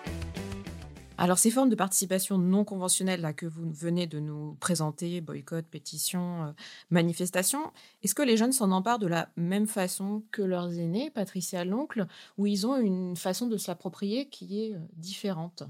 Alors 1.16 1.38
ces 1.38 1.50
formes 1.50 1.70
de 1.70 1.74
participation 1.74 2.36
non 2.36 2.64
conventionnelles 2.64 3.22
là, 3.22 3.32
que 3.32 3.46
vous 3.46 3.70
venez 3.72 4.06
de 4.06 4.20
nous 4.20 4.58
présenter, 4.60 5.22
boycott, 5.22 5.64
pétition, 5.64 6.44
euh, 6.44 6.52
manifestation, 6.90 7.72
est-ce 8.02 8.14
que 8.14 8.20
les 8.20 8.36
jeunes 8.36 8.52
s'en 8.52 8.72
emparent 8.72 8.98
de 8.98 9.06
la 9.06 9.30
même 9.36 9.66
façon 9.66 10.22
que 10.32 10.42
leurs 10.42 10.78
aînés, 10.78 11.08
Patricia 11.08 11.64
l'oncle, 11.64 12.06
ou 12.36 12.46
ils 12.46 12.66
ont 12.66 12.76
une 12.76 13.16
façon 13.16 13.46
de 13.46 13.56
s'approprier 13.56 14.28
qui 14.28 14.60
est 14.64 14.74
euh, 14.74 14.80
différente? 14.92 15.62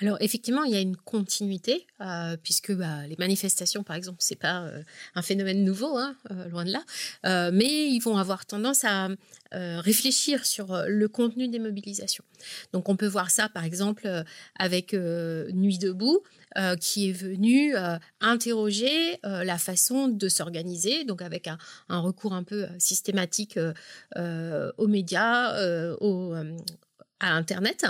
Alors 0.00 0.18
effectivement, 0.20 0.64
il 0.64 0.72
y 0.72 0.76
a 0.76 0.80
une 0.80 0.96
continuité 0.96 1.86
euh, 2.02 2.36
puisque 2.42 2.72
bah, 2.72 3.06
les 3.06 3.16
manifestations, 3.18 3.82
par 3.82 3.96
exemple, 3.96 4.18
c'est 4.20 4.38
pas 4.38 4.64
euh, 4.64 4.82
un 5.14 5.22
phénomène 5.22 5.64
nouveau, 5.64 5.96
hein, 5.96 6.14
euh, 6.30 6.48
loin 6.48 6.64
de 6.64 6.72
là, 6.72 7.50
mais 7.50 7.88
ils 7.88 8.00
vont 8.00 8.16
avoir 8.16 8.46
tendance 8.46 8.84
à 8.84 9.08
réfléchir 9.52 10.44
sur 10.44 10.84
le 10.86 11.08
contenu 11.08 11.48
des 11.48 11.58
mobilisations. 11.58 12.24
Donc 12.72 12.88
on 12.88 12.96
peut 12.96 13.06
voir 13.06 13.30
ça, 13.30 13.48
par 13.48 13.64
exemple, 13.64 14.24
avec 14.58 14.92
Nuit 14.92 15.78
debout. 15.78 16.22
qui 16.80 17.08
est 17.08 17.12
venu 17.12 17.74
interroger 18.20 19.18
la 19.22 19.56
façon 19.56 20.08
de 20.08 20.28
s'organiser, 20.28 21.04
donc 21.04 21.22
avec 21.22 21.48
un, 21.48 21.58
recours 21.88 22.34
un 22.34 22.42
peu 22.42 22.66
systématique 22.78 23.58
aux 24.16 24.88
médias, 24.88 25.94
aux, 26.00 26.34
à 27.20 27.32
Internet. 27.32 27.86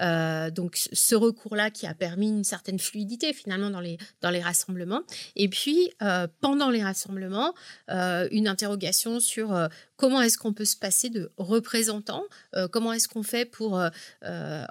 Euh, 0.00 0.50
donc 0.50 0.76
ce 0.92 1.14
recours-là 1.14 1.70
qui 1.70 1.86
a 1.86 1.94
permis 1.94 2.28
une 2.28 2.44
certaine 2.44 2.78
fluidité 2.78 3.32
finalement 3.32 3.70
dans 3.70 3.80
les, 3.80 3.98
rassemblements. 4.40 5.02
Et 5.36 5.48
puis 5.48 5.90
euh, 6.02 6.26
pendant 6.40 6.70
les 6.70 6.82
rassemblements, 6.82 7.54
euh, 7.90 8.28
une 8.30 8.46
interrogation 8.46 9.20
sur 9.20 9.68
comment 9.98 10.22
est-ce 10.22 10.38
qu'on 10.38 10.54
peut 10.54 10.64
se 10.64 10.76
passer 10.76 11.10
de 11.10 11.30
représentants, 11.36 12.24
comment 12.72 12.94
est-ce 12.94 13.08
qu'on 13.08 13.22
fait 13.22 13.44
pour 13.44 13.82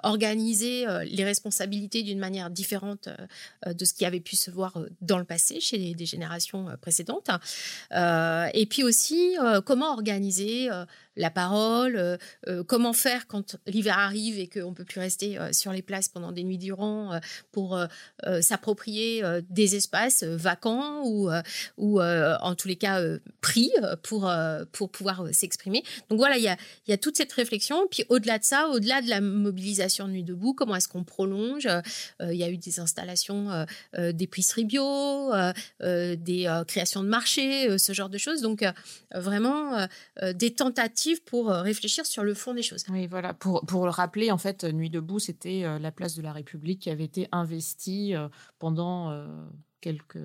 organiser 0.02 0.86
les 1.04 1.24
responsabilités 1.24 2.02
d'une 2.02 2.18
manière 2.18 2.50
différente 2.50 3.08
de 3.66 3.84
ce 3.84 3.94
qui 3.94 4.04
avait 4.04 4.20
pu 4.20 4.34
se 4.34 4.50
voir 4.50 4.80
dans 5.00 5.18
le 5.18 5.24
passé 5.24 5.60
chez 5.60 5.94
des 5.94 6.06
générations 6.06 6.66
précédentes. 6.80 7.30
et 7.92 8.66
puis 8.66 8.82
aussi 8.82 9.36
comment 9.64 9.92
organiser 9.92 10.70
la 11.18 11.30
parole, 11.30 11.96
euh, 11.96 12.16
euh, 12.46 12.64
comment 12.64 12.92
faire 12.92 13.26
quand 13.26 13.56
l'hiver 13.66 13.98
arrive 13.98 14.38
et 14.38 14.48
qu'on 14.48 14.70
ne 14.70 14.74
peut 14.74 14.84
plus 14.84 15.00
rester 15.00 15.38
euh, 15.38 15.52
sur 15.52 15.72
les 15.72 15.82
places 15.82 16.08
pendant 16.08 16.32
des 16.32 16.44
nuits 16.44 16.58
durant 16.58 17.18
pour 17.50 17.78
s'approprier 18.40 19.24
des 19.50 19.74
espaces 19.74 20.22
vacants 20.22 21.02
ou, 21.04 21.28
ou 21.76 22.00
en 22.00 22.54
tous 22.54 22.68
les 22.68 22.76
cas 22.76 23.02
pris 23.40 23.72
pour, 24.02 24.30
pour 24.72 24.90
pouvoir 24.90 25.17
s'exprimer. 25.32 25.82
Donc 26.08 26.18
voilà, 26.18 26.36
il 26.36 26.42
y 26.42 26.92
a, 26.92 26.96
toute 26.96 27.16
cette 27.16 27.32
réflexion. 27.32 27.86
Puis 27.90 28.04
au-delà 28.08 28.38
de 28.38 28.44
ça, 28.44 28.68
au-delà 28.68 29.02
de 29.02 29.08
la 29.08 29.20
mobilisation 29.20 30.06
de 30.06 30.12
Nuit 30.12 30.24
debout, 30.24 30.54
comment 30.54 30.74
est-ce 30.76 30.88
qu'on 30.88 31.04
prolonge 31.04 31.68
Il 32.20 32.36
y 32.36 32.42
a 32.42 32.50
eu 32.50 32.56
des 32.56 32.80
installations 32.80 33.66
d'épicerie 33.96 34.64
bio, 34.64 35.30
des 35.80 36.62
créations 36.66 37.02
de 37.02 37.08
marchés, 37.08 37.78
ce 37.78 37.92
genre 37.92 38.08
de 38.08 38.18
choses. 38.18 38.42
Donc 38.42 38.64
vraiment 39.14 39.86
des 40.34 40.54
tentatives 40.54 41.22
pour 41.24 41.50
euh, 41.50 41.62
réfléchir 41.62 42.06
sur 42.06 42.24
le 42.24 42.34
fond 42.34 42.54
des 42.54 42.62
choses. 42.62 42.84
Oui, 42.88 43.06
voilà. 43.06 43.34
Pour, 43.34 43.64
pour 43.66 43.84
le 43.84 43.90
rappeler, 43.90 44.30
en 44.30 44.38
fait, 44.38 44.64
Nuit 44.64 44.90
debout, 44.90 45.18
c'était 45.18 45.64
euh, 45.64 45.78
la 45.78 45.92
place 45.92 46.14
de 46.16 46.22
la 46.22 46.32
République 46.32 46.80
qui 46.80 46.90
avait 46.90 47.04
été 47.04 47.28
investie 47.32 48.14
euh, 48.14 48.28
pendant 48.58 49.26
quelques 49.80 50.18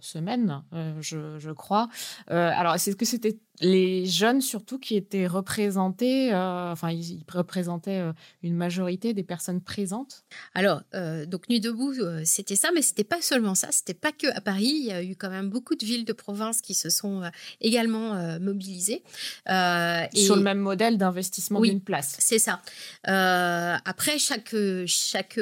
semaines, 0.00 0.62
je, 1.00 1.38
je, 1.38 1.50
crois. 1.50 1.88
alors, 2.26 2.74
est-ce 2.74 2.94
que 2.94 3.06
c'était 3.06 3.38
les 3.60 4.06
jeunes 4.06 4.40
surtout 4.40 4.78
qui 4.78 4.96
étaient 4.96 5.26
représentés, 5.26 6.32
euh, 6.32 6.70
enfin 6.70 6.90
ils, 6.90 7.24
représentaient 7.32 8.00
euh, 8.00 8.12
une 8.42 8.54
majorité 8.54 9.14
des 9.14 9.22
personnes 9.22 9.60
présentes. 9.60 10.24
Alors 10.54 10.82
euh, 10.94 11.26
donc 11.26 11.48
Nuit 11.48 11.60
debout 11.60 11.94
c'était 12.24 12.56
ça, 12.56 12.70
mais 12.74 12.82
c'était 12.82 13.04
pas 13.04 13.20
seulement 13.20 13.54
ça, 13.54 13.68
c'était 13.70 13.94
pas 13.94 14.12
que 14.12 14.26
à 14.36 14.40
Paris, 14.40 14.72
il 14.80 14.86
y 14.86 14.92
a 14.92 15.02
eu 15.02 15.16
quand 15.16 15.30
même 15.30 15.50
beaucoup 15.50 15.74
de 15.74 15.84
villes 15.84 16.04
de 16.04 16.12
province 16.12 16.60
qui 16.60 16.74
se 16.74 16.90
sont 16.90 17.22
également 17.60 18.38
mobilisées. 18.38 19.02
Sur 19.46 20.36
le 20.36 20.42
même 20.42 20.58
modèle 20.58 20.98
d'investissement 20.98 21.60
d'une 21.60 21.80
place. 21.80 22.16
C'est 22.18 22.38
ça. 22.38 22.60
après 23.04 24.18
chaque 24.18 24.54
chaque 24.86 25.40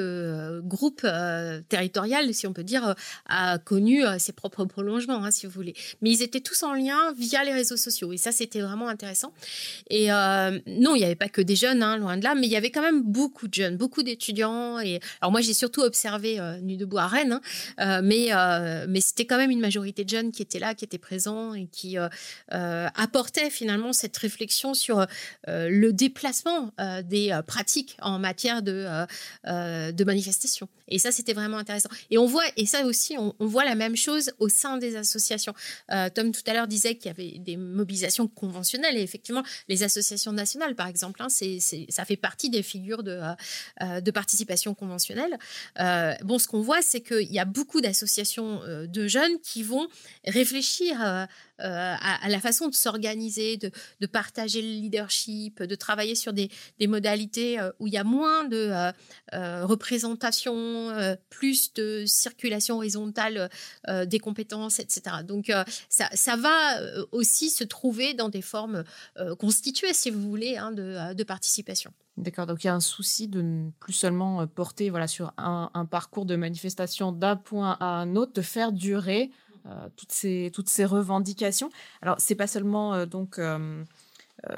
groupe 0.63 1.07
territorial, 1.69 2.33
si 2.33 2.47
on 2.47 2.53
peut 2.53 2.65
dire, 2.65 2.95
a 3.27 3.59
connu 3.59 4.03
ses 4.19 4.33
propres 4.33 4.65
prolongements, 4.65 5.25
hein, 5.25 5.31
si 5.31 5.47
vous 5.47 5.53
voulez, 5.53 5.75
mais 6.01 6.11
ils 6.11 6.23
étaient 6.23 6.41
tous 6.41 6.63
en 6.63 6.75
lien 6.75 7.13
via 7.17 7.45
les 7.45 7.53
réseaux 7.53 7.77
sociaux. 7.77 8.06
Et 8.13 8.17
ça, 8.17 8.33
c'était 8.33 8.61
vraiment 8.61 8.89
intéressant. 8.89 9.33
Et 9.91 10.13
euh, 10.13 10.59
non, 10.67 10.95
il 10.95 10.99
n'y 10.99 11.05
avait 11.05 11.15
pas 11.15 11.29
que 11.29 11.41
des 11.41 11.57
jeunes, 11.57 11.83
hein, 11.83 11.97
loin 11.97 12.17
de 12.17 12.25
là, 12.25 12.35
mais 12.35 12.47
il 12.47 12.53
y 12.53 12.57
avait 12.57 12.71
quand 12.71 12.83
même 12.83 13.03
beaucoup 13.03 13.49
de 13.49 13.55
jeunes, 13.55 13.77
beaucoup 13.77 14.03
d'étudiants. 14.03 14.81
Et 14.81 15.01
alors 15.21 15.33
moi, 15.33 15.41
j'ai 15.41 15.55
surtout 15.55 15.83
observé 15.83 16.39
euh, 16.41 16.59
debout 16.61 16.99
à 16.99 17.07
Rennes, 17.07 17.33
hein, 17.33 17.41
euh, 17.81 18.01
mais 18.03 18.29
mais 18.89 19.01
c'était 19.01 19.25
quand 19.25 19.39
même 19.39 19.51
une 19.51 19.61
majorité 19.61 20.05
de 20.05 20.11
jeunes 20.11 20.33
qui 20.33 20.43
étaient 20.43 20.59
là, 20.59 20.75
qui 20.75 20.85
étaient 20.85 20.99
présents 20.99 21.55
et 21.55 21.67
qui 21.67 21.97
apportaient 22.51 23.51
finalement 23.51 23.93
cette 23.93 24.17
réflexion 24.17 24.75
sur 24.75 25.07
le 25.47 25.91
déplacement 25.91 26.73
des 27.05 27.39
pratiques 27.47 27.97
en 28.03 28.19
matière 28.19 28.63
de 28.63 28.87
de 29.45 30.05
manifestation. 30.05 30.69
Et 30.89 30.99
ça, 30.99 31.13
c'était 31.13 31.35
vraiment 31.35 31.59
intéressant. 31.59 31.89
Et 32.11 32.19
on 32.19 32.27
voit, 32.27 32.45
et 32.57 32.67
ça 32.67 32.85
aussi, 32.85 33.17
on, 33.19 33.35
voit 33.41 33.65
la 33.65 33.75
même 33.75 33.97
chose 33.97 34.33
au 34.39 34.49
sein 34.49 34.77
des 34.79 34.97
associations. 34.97 35.55
Tom 36.15 36.33
tout 36.33 36.43
à 36.47 36.53
l'heure 36.53 36.67
disait 36.67 36.97
qu'il 36.97 37.07
y 37.07 37.11
avait 37.11 37.39
des 37.39 37.57
mobilisations 37.57 38.27
conventionnelle. 38.29 38.97
Et 38.97 39.03
effectivement, 39.03 39.43
les 39.69 39.83
associations 39.83 40.33
nationales, 40.33 40.75
par 40.75 40.87
exemple, 40.87 41.21
hein, 41.23 41.29
ça 41.29 42.05
fait 42.05 42.17
partie 42.17 42.51
des 42.51 42.63
figures 42.63 43.03
de, 43.03 43.13
euh, 43.13 43.35
euh, 43.83 44.13
participation 44.13 44.75
conventionnelle. 44.75 45.37
Euh, 45.79 46.15
bon, 46.23 46.39
ce 46.39 46.49
qu'on 46.49 46.63
voit, 46.63 46.81
c'est 46.81 47.03
qu'il 47.03 47.33
y 47.33 47.39
a 47.39 47.45
beaucoup 47.45 47.81
d'associations 47.83 48.61
de 48.67 49.09
jeunes 49.09 49.39
qui 49.43 49.63
vont 49.63 49.89
réfléchir 50.25 51.27
euh, 51.63 51.95
à, 51.99 52.29
la 52.29 52.39
façon 52.39 52.69
de 52.69 52.75
s'organiser, 52.75 53.57
de, 53.57 54.07
partager 54.07 54.61
le 54.61 54.69
leadership, 54.69 55.63
de 55.63 55.75
travailler 55.75 56.15
sur 56.15 56.33
des, 56.35 56.51
modalités 56.87 57.59
euh, 57.59 57.71
où 57.79 57.87
il 57.87 57.95
y 57.95 57.97
a 57.97 58.05
moins 58.05 58.45
de 58.45 58.71
euh, 59.35 59.65
représentation, 59.65 61.17
plus 61.31 61.73
de 61.75 62.05
circulation 62.07 62.77
horizontale 62.77 63.49
des 64.07 64.19
compétences, 64.19 64.81
etc. 64.81 65.17
Donc 65.25 65.53
ça, 65.89 66.37
va 66.37 66.81
aussi 67.13 67.51
se 67.51 67.65
trouver 67.65 68.15
dans 68.15 68.29
des 68.29 68.43
formes 68.43 68.85
constituées, 69.39 69.95
si 69.95 70.11
vous 70.11 70.21
voulez, 70.21 70.57
hein, 70.57 70.73
de, 70.73 71.25
participation. 71.25 71.93
D'accord, 72.17 72.47
donc 72.47 72.65
il 72.65 72.67
y 72.67 72.71
a 72.71 72.75
un 72.75 72.81
souci 72.81 73.29
de 73.29 73.43
ne 73.43 73.71
plus 73.81 73.93
seulement 73.93 74.47
porter 74.47 74.91
voilà, 74.91 75.07
sur 75.07 75.33
un, 75.37 75.87
parcours 75.91 76.25
de 76.25 76.37
manifestation 76.37 77.13
d'un 77.13 77.37
point 77.37 77.77
à 77.81 77.87
un 77.87 78.17
autre, 78.17 78.33
de 78.33 78.43
faire 78.43 78.73
durer 78.73 79.31
toutes, 79.97 80.13
ces, 80.13 80.51
toutes 80.53 80.69
ces 80.69 80.85
revendications. 80.85 81.71
Alors, 82.03 82.17
c'est 82.19 82.35
pas 82.35 82.47
seulement 82.47 82.95
euh, 82.95 83.07
donc 83.07 83.39
euh, 83.39 83.85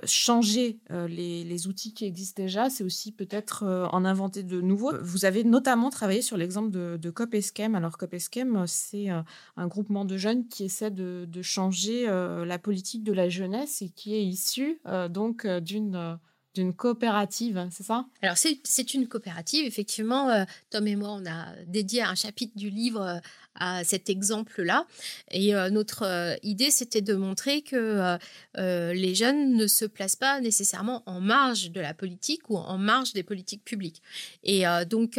changer 0.04 0.80
les, 0.90 1.44
les, 1.44 1.66
outils 1.68 1.94
qui 1.94 2.04
existent 2.04 2.42
déjà, 2.42 2.68
c'est 2.68 2.82
aussi 2.82 3.12
peut-être 3.12 3.64
en 3.92 4.04
inventer 4.04 4.42
de 4.42 4.60
nouveaux. 4.60 4.92
Vous 5.00 5.24
avez 5.24 5.44
notamment 5.44 5.88
travaillé 5.88 6.20
sur 6.20 6.36
l'exemple 6.36 6.70
de, 6.70 6.98
de 7.00 7.10
COP-ESCEM. 7.10 7.76
Alors 7.76 7.96
COP-ESCEM, 7.96 8.64
c'est 8.66 9.08
un 9.08 9.66
groupement 9.68 10.04
de 10.04 10.16
jeunes 10.16 10.48
qui 10.48 10.64
essaie 10.64 10.90
de, 10.90 11.26
changer 11.42 12.06
la 12.06 12.58
politique 12.58 13.04
de 13.04 13.12
la 13.12 13.28
jeunesse 13.28 13.80
et 13.80 13.88
qui 13.88 14.14
est 14.14 14.24
issu 14.24 14.80
donc 15.08 15.46
d'une 15.46 16.18
d'une 16.54 16.74
coopérative, 16.74 17.68
c'est 17.70 17.84
ça? 17.84 18.06
Alors 18.20 18.36
c'est 18.36 18.94
une 18.94 19.06
coopérative, 19.06 19.64
effectivement. 19.64 20.44
Tom 20.70 20.86
et 20.88 20.96
moi, 20.96 21.10
on 21.10 21.24
a 21.24 21.54
dédié 21.66 22.02
un 22.02 22.16
chapitre 22.16 22.56
du 22.56 22.68
livre 22.68 23.20
à 23.58 23.84
cet 23.84 24.10
exemple-là. 24.10 24.86
Et 25.30 25.54
euh, 25.54 25.70
notre 25.70 26.04
euh, 26.04 26.36
idée, 26.42 26.70
c'était 26.70 27.00
de 27.00 27.14
montrer 27.14 27.62
que 27.62 28.18
euh, 28.56 28.92
les 28.92 29.14
jeunes 29.14 29.54
ne 29.56 29.66
se 29.66 29.84
placent 29.84 30.16
pas 30.16 30.40
nécessairement 30.40 31.02
en 31.06 31.20
marge 31.20 31.70
de 31.70 31.80
la 31.80 31.94
politique 31.94 32.48
ou 32.50 32.56
en 32.56 32.78
marge 32.78 33.12
des 33.12 33.22
politiques 33.22 33.64
publiques. 33.64 34.02
Et 34.42 34.64
donc, 34.88 35.18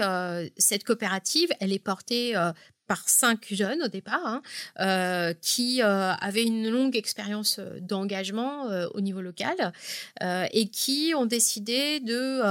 cette 0.58 0.84
coopérative, 0.84 1.50
elle 1.60 1.74
est 1.74 1.79
portée 1.79 2.36
par 2.89 3.08
cinq 3.08 3.46
jeunes 3.51 3.84
au 3.84 3.88
départ, 3.88 4.25
hein, 4.25 4.41
euh, 4.79 5.34
qui 5.41 5.84
euh, 5.84 6.12
avaient 6.13 6.43
une 6.43 6.72
longue 6.72 6.96
expérience 6.96 7.60
euh, 7.60 7.79
d'engagement 7.79 8.65
au 8.96 9.01
niveau 9.01 9.22
local 9.22 9.72
et 10.51 10.67
qui 10.69 11.13
ont 11.15 11.25
décidé 11.27 12.00
de 12.00 12.41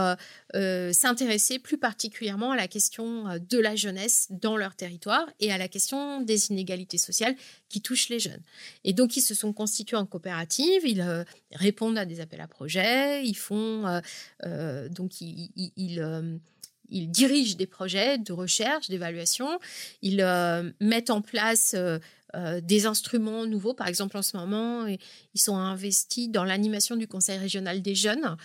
s'intéresser 0.93 1.59
plus 1.59 1.79
particulièrement 1.79 2.53
à 2.53 2.57
la 2.57 2.69
question 2.69 3.25
de 3.51 3.59
la 3.59 3.75
jeunesse 3.75 4.29
dans 4.31 4.57
leur 4.57 4.77
territoire 4.77 5.27
et 5.41 5.51
à 5.53 5.59
la 5.59 5.67
question 5.67 6.21
des 6.21 6.51
inégalités 6.51 6.99
sociales 6.99 7.35
qui 7.69 7.81
touchent 7.81 8.09
les 8.09 8.21
jeunes. 8.21 8.43
Et 8.85 8.93
donc, 8.93 9.17
ils 9.17 9.23
se 9.23 9.35
sont 9.35 9.53
constitués 9.53 9.97
en 9.97 10.07
coopérative, 10.07 10.83
ils 10.85 11.05
répondent 11.53 11.99
à 11.99 12.05
des 12.05 12.21
appels 12.21 12.41
à 12.41 12.47
projets, 12.47 13.25
ils 13.25 13.37
font, 13.37 14.01
donc, 14.91 15.21
ils, 15.21 16.41
dirigent 16.91 17.57
des 17.57 17.67
projets 17.67 18.19
de 18.19 18.33
recherche, 18.33 18.89
d'évaluation. 18.89 19.59
Ils 20.03 20.21
euh, 20.21 20.71
mettent 20.81 21.11
en 21.11 21.21
place 21.21 21.75
euh, 21.75 21.99
euh, 22.35 22.61
des 22.61 22.87
instruments 22.87 23.47
nouveaux. 23.47 23.75
Par 23.75 23.89
exemple, 23.89 24.17
en 24.17 24.23
ce 24.23 24.37
moment, 24.37 24.87
ils 24.87 25.41
sont 25.41 25.57
investis 25.57 26.29
dans 26.31 26.45
l'animation 26.45 26.97
du 26.97 27.07
Conseil 27.07 27.39
régional 27.39 27.81
des 27.81 27.95
jeunes, 27.95 28.37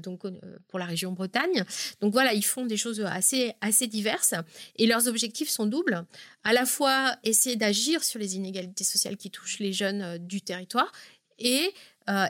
donc 0.00 0.22
pour 0.66 0.78
la 0.80 0.86
région 0.86 1.12
Bretagne. 1.12 1.64
Donc 2.00 2.12
voilà, 2.12 2.34
ils 2.34 2.44
font 2.44 2.66
des 2.66 2.76
choses 2.76 3.00
assez, 3.00 3.52
assez 3.60 3.86
diverses. 3.86 4.34
Et 4.76 4.86
leurs 4.86 5.06
objectifs 5.06 5.50
sont 5.50 5.66
doubles. 5.66 6.04
À 6.42 6.52
la 6.52 6.66
fois 6.66 7.14
essayer 7.22 7.54
d'agir 7.54 8.02
sur 8.02 8.18
les 8.18 8.34
inégalités 8.34 8.84
sociales 8.84 9.16
qui 9.16 9.30
touchent 9.30 9.60
les 9.60 9.72
jeunes 9.72 10.18
du 10.18 10.40
territoire 10.40 10.90
et 11.38 11.72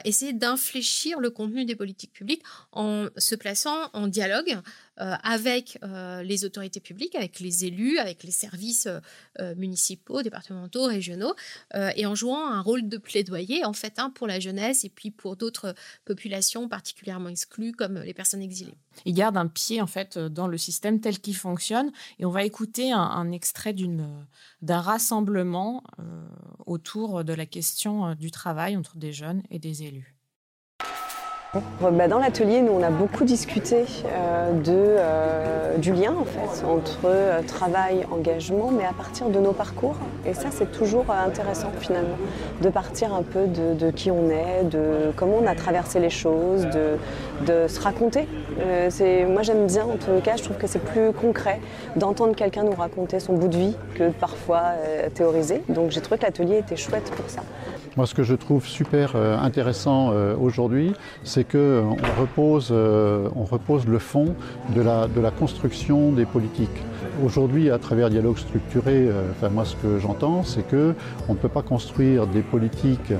essayer 0.03 0.33
d'infléchir 0.33 1.19
le 1.19 1.31
contenu 1.31 1.65
des 1.65 1.75
politiques 1.75 2.13
publiques 2.13 2.43
en 2.71 3.07
se 3.17 3.33
plaçant 3.33 3.89
en 3.93 4.07
dialogue 4.07 4.59
avec 4.99 5.77
euh, 5.83 6.21
les 6.23 6.45
autorités 6.45 6.79
publiques, 6.79 7.15
avec 7.15 7.39
les 7.39 7.65
élus, 7.65 7.97
avec 7.97 8.23
les 8.23 8.31
services 8.31 8.87
euh, 9.39 9.55
municipaux, 9.55 10.21
départementaux, 10.21 10.85
régionaux, 10.85 11.33
et 11.95 12.05
en 12.05 12.15
jouant 12.15 12.47
un 12.47 12.61
rôle 12.61 12.87
de 12.87 12.97
plaidoyer 12.97 13.63
en 13.65 13.73
fait 13.73 13.99
hein, 13.99 14.09
pour 14.09 14.27
la 14.27 14.39
jeunesse 14.39 14.83
et 14.83 14.89
puis 14.89 15.11
pour 15.11 15.35
d'autres 15.35 15.73
populations 16.05 16.67
particulièrement 16.67 17.29
exclues 17.29 17.71
comme 17.71 17.99
les 17.99 18.13
personnes 18.13 18.41
exilées. 18.41 18.77
Ils 19.05 19.13
gardent 19.13 19.37
un 19.37 19.47
pied 19.47 19.81
en 19.81 19.87
fait 19.87 20.17
dans 20.17 20.47
le 20.47 20.57
système 20.57 20.99
tel 20.99 21.19
qu'il 21.19 21.35
fonctionne 21.35 21.91
et 22.19 22.25
on 22.25 22.31
va 22.31 22.43
écouter 22.43 22.91
un, 22.91 23.31
extrait 23.31 23.75
d'un 24.61 24.81
rassemblement 24.81 25.83
autour 26.65 27.23
de 27.23 27.33
la 27.33 27.45
question 27.45 28.15
du 28.15 28.31
travail 28.31 28.75
entre 28.75 28.97
des 28.97 29.13
jeunes 29.13 29.43
et 29.49 29.59
des 29.59 29.83
élus. 29.83 30.18
Bah, 31.81 32.07
dans 32.07 32.19
l'atelier, 32.19 32.61
nous, 32.61 32.73
on 32.73 32.83
a 32.83 32.91
beaucoup 32.91 33.23
discuté 33.23 33.85
euh, 34.05 34.51
de, 34.51 34.71
euh, 34.71 35.77
du 35.77 35.93
lien 35.93 36.13
en 36.13 36.23
fait, 36.23 36.63
entre 36.63 36.99
euh, 37.05 37.41
travail, 37.41 38.05
engagement, 38.11 38.69
mais 38.69 38.85
à 38.85 38.93
partir 38.93 39.29
de 39.29 39.39
nos 39.39 39.53
parcours. 39.53 39.95
Et 40.27 40.35
ça, 40.35 40.49
c'est 40.51 40.71
toujours 40.71 41.05
intéressant 41.09 41.71
finalement, 41.79 42.17
de 42.61 42.69
partir 42.69 43.15
un 43.15 43.23
peu 43.23 43.47
de, 43.47 43.89
qui 43.89 44.11
on 44.11 44.29
est, 44.29 44.63
de 44.65 45.11
comment 45.15 45.39
on 45.41 45.47
a 45.47 45.55
traversé 45.55 45.99
les 45.99 46.11
choses, 46.11 46.67
de, 46.67 47.67
se 47.67 47.79
raconter. 47.79 48.27
moi, 49.27 49.41
j'aime 49.41 49.65
bien, 49.65 49.85
en 49.85 49.97
tout 49.97 50.21
cas, 50.23 50.35
je 50.35 50.43
trouve 50.43 50.57
que 50.57 50.67
c'est 50.67 50.83
plus 50.83 51.13
concret 51.13 51.59
d'entendre 51.95 52.35
quelqu'un 52.35 52.63
nous 52.63 52.75
raconter 52.75 53.19
son 53.19 53.33
bout 53.33 53.47
de 53.47 53.57
vie 53.57 53.75
que 53.95 54.09
parfois 54.11 54.73
théoriser. 55.15 55.63
Donc 55.67 55.89
j'ai 55.89 56.01
trouvé 56.01 56.19
que 56.19 56.25
l'atelier 56.25 56.59
était 56.59 56.75
chouette 56.75 57.11
pour 57.15 57.27
ça. 57.27 57.41
Moi, 57.97 58.05
ce 58.05 58.13
que 58.13 58.23
je 58.23 58.35
trouve 58.35 58.67
super 58.67 59.15
intéressant 59.15 60.11
aujourd'hui, 60.39 60.93
c'est 61.23 61.38
c'est 61.39 61.49
qu'on 61.49 61.95
repose, 62.19 62.67
euh, 62.71 63.29
on 63.33 63.45
repose 63.45 63.87
le 63.87 63.99
fond 63.99 64.35
de 64.75 64.81
la, 64.81 65.31
construction 65.31 66.11
des 66.11 66.25
politiques. 66.25 66.83
Aujourd'hui, 67.23 67.71
à 67.71 67.77
travers 67.77 68.09
dialogue 68.09 68.37
structuré, 68.37 69.07
euh, 69.07 69.49
moi 69.49 69.63
ce 69.63 69.77
que 69.77 69.99
j'entends, 69.99 70.43
c'est 70.43 70.67
qu'on 70.69 71.33
ne 71.33 71.37
peut 71.37 71.47
pas 71.47 71.61
construire 71.61 72.27
des 72.27 72.41
politiques, 72.41 73.13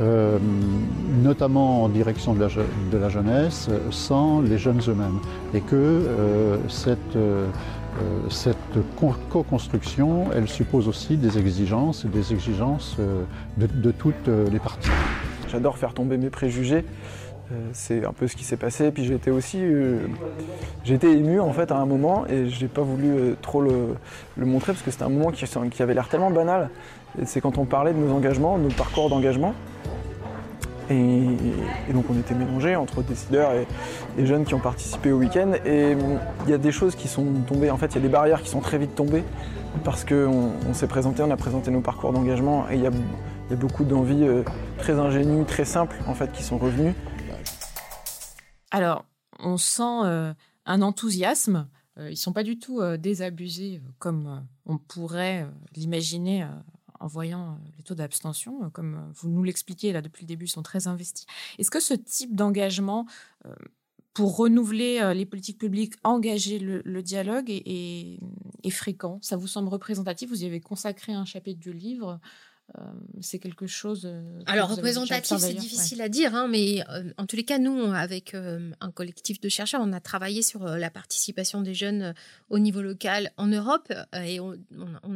euh, 0.00 0.38
notamment 1.20 1.82
en 1.82 1.88
direction 1.88 2.34
de 2.34 2.40
la, 2.96 3.08
jeunesse, 3.08 3.68
sans 3.90 4.40
les 4.40 4.58
jeunes 4.58 4.80
eux-mêmes. 4.86 5.18
Et 5.52 5.60
que 5.60 6.02
cette, 6.68 7.18
co-construction, 9.30 10.26
elle 10.32 10.46
suppose 10.46 10.86
aussi 10.86 11.16
des 11.16 11.38
exigences, 11.38 12.06
des 12.06 12.32
exigences 12.32 12.96
de 13.56 13.90
toutes 13.90 14.28
les 14.52 14.60
parties. 14.60 14.90
J'adore 15.50 15.78
faire 15.78 15.94
tomber 15.94 16.16
mes 16.18 16.30
préjugés. 16.30 16.84
Euh, 17.54 17.68
c'est 17.72 18.04
un 18.04 18.12
peu 18.12 18.26
ce 18.26 18.36
qui 18.36 18.44
s'est 18.44 18.56
passé. 18.56 18.90
Puis 18.90 19.10
été 19.12 19.30
aussi, 19.30 19.58
euh, 19.60 20.06
été 20.88 21.10
ému 21.12 21.40
en 21.40 21.52
fait 21.52 21.70
à 21.70 21.76
un 21.76 21.86
moment 21.86 22.26
et 22.26 22.48
j'ai 22.48 22.68
pas 22.68 22.82
voulu 22.82 23.10
euh, 23.10 23.34
trop 23.40 23.60
le, 23.60 23.96
montrer 24.36 24.72
parce 24.72 24.82
que 24.82 24.90
c'était 24.90 25.04
un 25.04 25.08
moment 25.08 25.30
qui, 25.30 25.82
avait 25.82 25.94
l'air 25.94 26.08
tellement 26.08 26.30
banal. 26.30 26.70
C'est 27.24 27.40
quand 27.40 27.58
on 27.58 27.64
parlait 27.64 27.92
de 27.92 27.98
nos 27.98 28.12
engagements, 28.12 28.58
nos 28.58 28.70
parcours 28.70 29.08
d'engagement. 29.08 29.54
Et, 30.90 31.22
donc 31.94 32.04
on 32.10 32.18
était 32.18 32.34
mélangés 32.34 32.76
entre 32.76 33.02
décideurs 33.02 33.52
et 34.18 34.26
jeunes 34.26 34.44
qui 34.44 34.54
ont 34.54 34.58
participé 34.58 35.12
au 35.12 35.18
week-end. 35.18 35.52
Et 35.64 35.96
il 36.44 36.50
y 36.50 36.52
a 36.52 36.58
des 36.58 36.72
choses 36.72 36.94
qui 36.94 37.08
sont 37.08 37.24
tombées, 37.46 37.70
en 37.70 37.78
fait 37.78 37.86
il 37.86 37.94
y 37.94 37.98
a 37.98 38.02
des 38.02 38.08
barrières 38.08 38.42
qui 38.42 38.50
sont 38.50 38.60
très 38.60 38.76
vite 38.76 38.94
tombées 38.94 39.22
parce 39.82 40.04
qu'on 40.04 40.50
on, 40.68 40.74
s'est 40.74 40.86
présenté, 40.86 41.22
on 41.22 41.30
a 41.30 41.36
présenté 41.36 41.70
nos 41.70 41.80
parcours 41.80 42.12
d'engagement 42.12 42.66
et 42.70 42.74
il 42.74 42.82
y 42.82 42.86
a, 42.86 42.90
beaucoup 43.56 43.84
d'envies 43.84 44.26
très 44.78 44.98
ingénues, 44.98 45.44
très 45.44 45.64
simples 45.64 45.96
en 46.08 46.14
fait 46.14 46.32
qui 46.32 46.42
sont 46.42 46.58
revenues. 46.58 46.94
Alors, 48.74 49.06
on 49.38 49.56
sent 49.56 50.02
euh, 50.02 50.34
un 50.66 50.82
enthousiasme. 50.82 51.68
Euh, 51.96 52.10
ils 52.10 52.16
sont 52.16 52.32
pas 52.32 52.42
du 52.42 52.58
tout 52.58 52.80
euh, 52.80 52.96
désabusés 52.96 53.80
comme 54.00 54.44
on 54.66 54.78
pourrait 54.78 55.48
l'imaginer 55.76 56.44
en 56.98 57.06
voyant 57.06 57.60
les 57.76 57.84
taux 57.84 57.94
d'abstention. 57.94 58.68
Comme 58.70 59.12
vous 59.14 59.28
nous 59.28 59.44
l'expliquez 59.44 59.92
là 59.92 60.02
depuis 60.02 60.24
le 60.24 60.26
début, 60.26 60.46
ils 60.46 60.48
sont 60.48 60.64
très 60.64 60.88
investis. 60.88 61.24
Est-ce 61.58 61.70
que 61.70 61.78
ce 61.78 61.94
type 61.94 62.34
d'engagement 62.34 63.06
pour 64.12 64.36
renouveler 64.36 65.12
les 65.14 65.26
politiques 65.26 65.58
publiques, 65.58 65.94
engager 66.02 66.58
le, 66.58 67.02
dialogue 67.02 67.50
est, 67.50 68.18
est, 68.64 68.70
fréquent? 68.70 69.20
Ça 69.22 69.36
vous 69.36 69.46
semble 69.46 69.68
représentatif? 69.68 70.30
Vous 70.30 70.42
y 70.42 70.46
avez 70.46 70.60
consacré 70.60 71.12
un 71.12 71.24
chapitre 71.24 71.60
du 71.60 71.72
livre. 71.72 72.18
Euh, 72.78 72.82
c'est 73.20 73.38
quelque 73.38 73.66
chose. 73.66 74.06
Euh, 74.06 74.22
Alors, 74.46 74.70
représentatif, 74.70 75.36
c'est 75.38 75.54
difficile 75.54 76.00
à 76.00 76.08
dire, 76.08 76.34
hein, 76.34 76.48
mais 76.48 76.82
euh, 76.90 77.12
en 77.18 77.26
tous 77.26 77.36
les 77.36 77.44
cas, 77.44 77.58
nous, 77.58 77.92
avec 77.92 78.34
un 78.34 78.90
collectif 78.90 79.40
de 79.40 79.48
chercheurs, 79.48 79.80
on 79.82 79.92
a 79.92 80.00
travaillé 80.00 80.42
sur 80.42 80.64
la 80.64 80.90
participation 80.90 81.60
des 81.60 81.74
jeunes 81.74 82.14
au 82.48 82.58
niveau 82.58 82.82
local 82.82 83.30
en 83.36 83.46
Europe 83.46 83.92
et 84.14 84.40
on, 84.40 84.56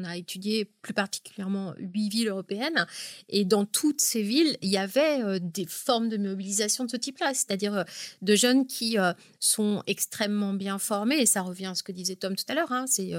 a 0.04 0.16
étudié 0.16 0.66
plus 0.82 0.94
particulièrement 0.94 1.74
huit 1.78 2.08
villes 2.08 2.28
européennes. 2.28 2.86
Et 3.28 3.44
dans 3.44 3.64
toutes 3.64 4.00
ces 4.00 4.22
villes, 4.22 4.56
il 4.62 4.70
y 4.70 4.76
avait 4.76 5.40
des 5.40 5.66
formes 5.66 6.08
de 6.08 6.16
mobilisation 6.16 6.84
de 6.84 6.90
ce 6.90 6.96
type-là, 6.96 7.34
c'est-à-dire 7.34 7.84
de 8.22 8.34
jeunes 8.36 8.66
qui 8.66 8.96
sont 9.40 9.82
extrêmement 9.86 10.52
bien 10.52 10.78
formés, 10.78 11.18
et 11.18 11.26
ça 11.26 11.42
revient 11.42 11.66
à 11.66 11.74
ce 11.74 11.82
que 11.82 11.92
disait 11.92 12.16
Tom 12.16 12.36
tout 12.36 12.44
à 12.48 12.54
l'heure, 12.54 12.72
hein, 12.72 12.84
c'est 12.86 13.12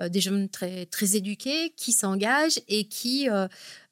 des 0.00 0.20
jeunes 0.20 0.48
très, 0.48 0.86
très 0.86 1.16
éduqués 1.16 1.72
qui 1.76 1.92
s'engagent 1.92 2.60
et 2.68 2.84
qui 2.84 3.28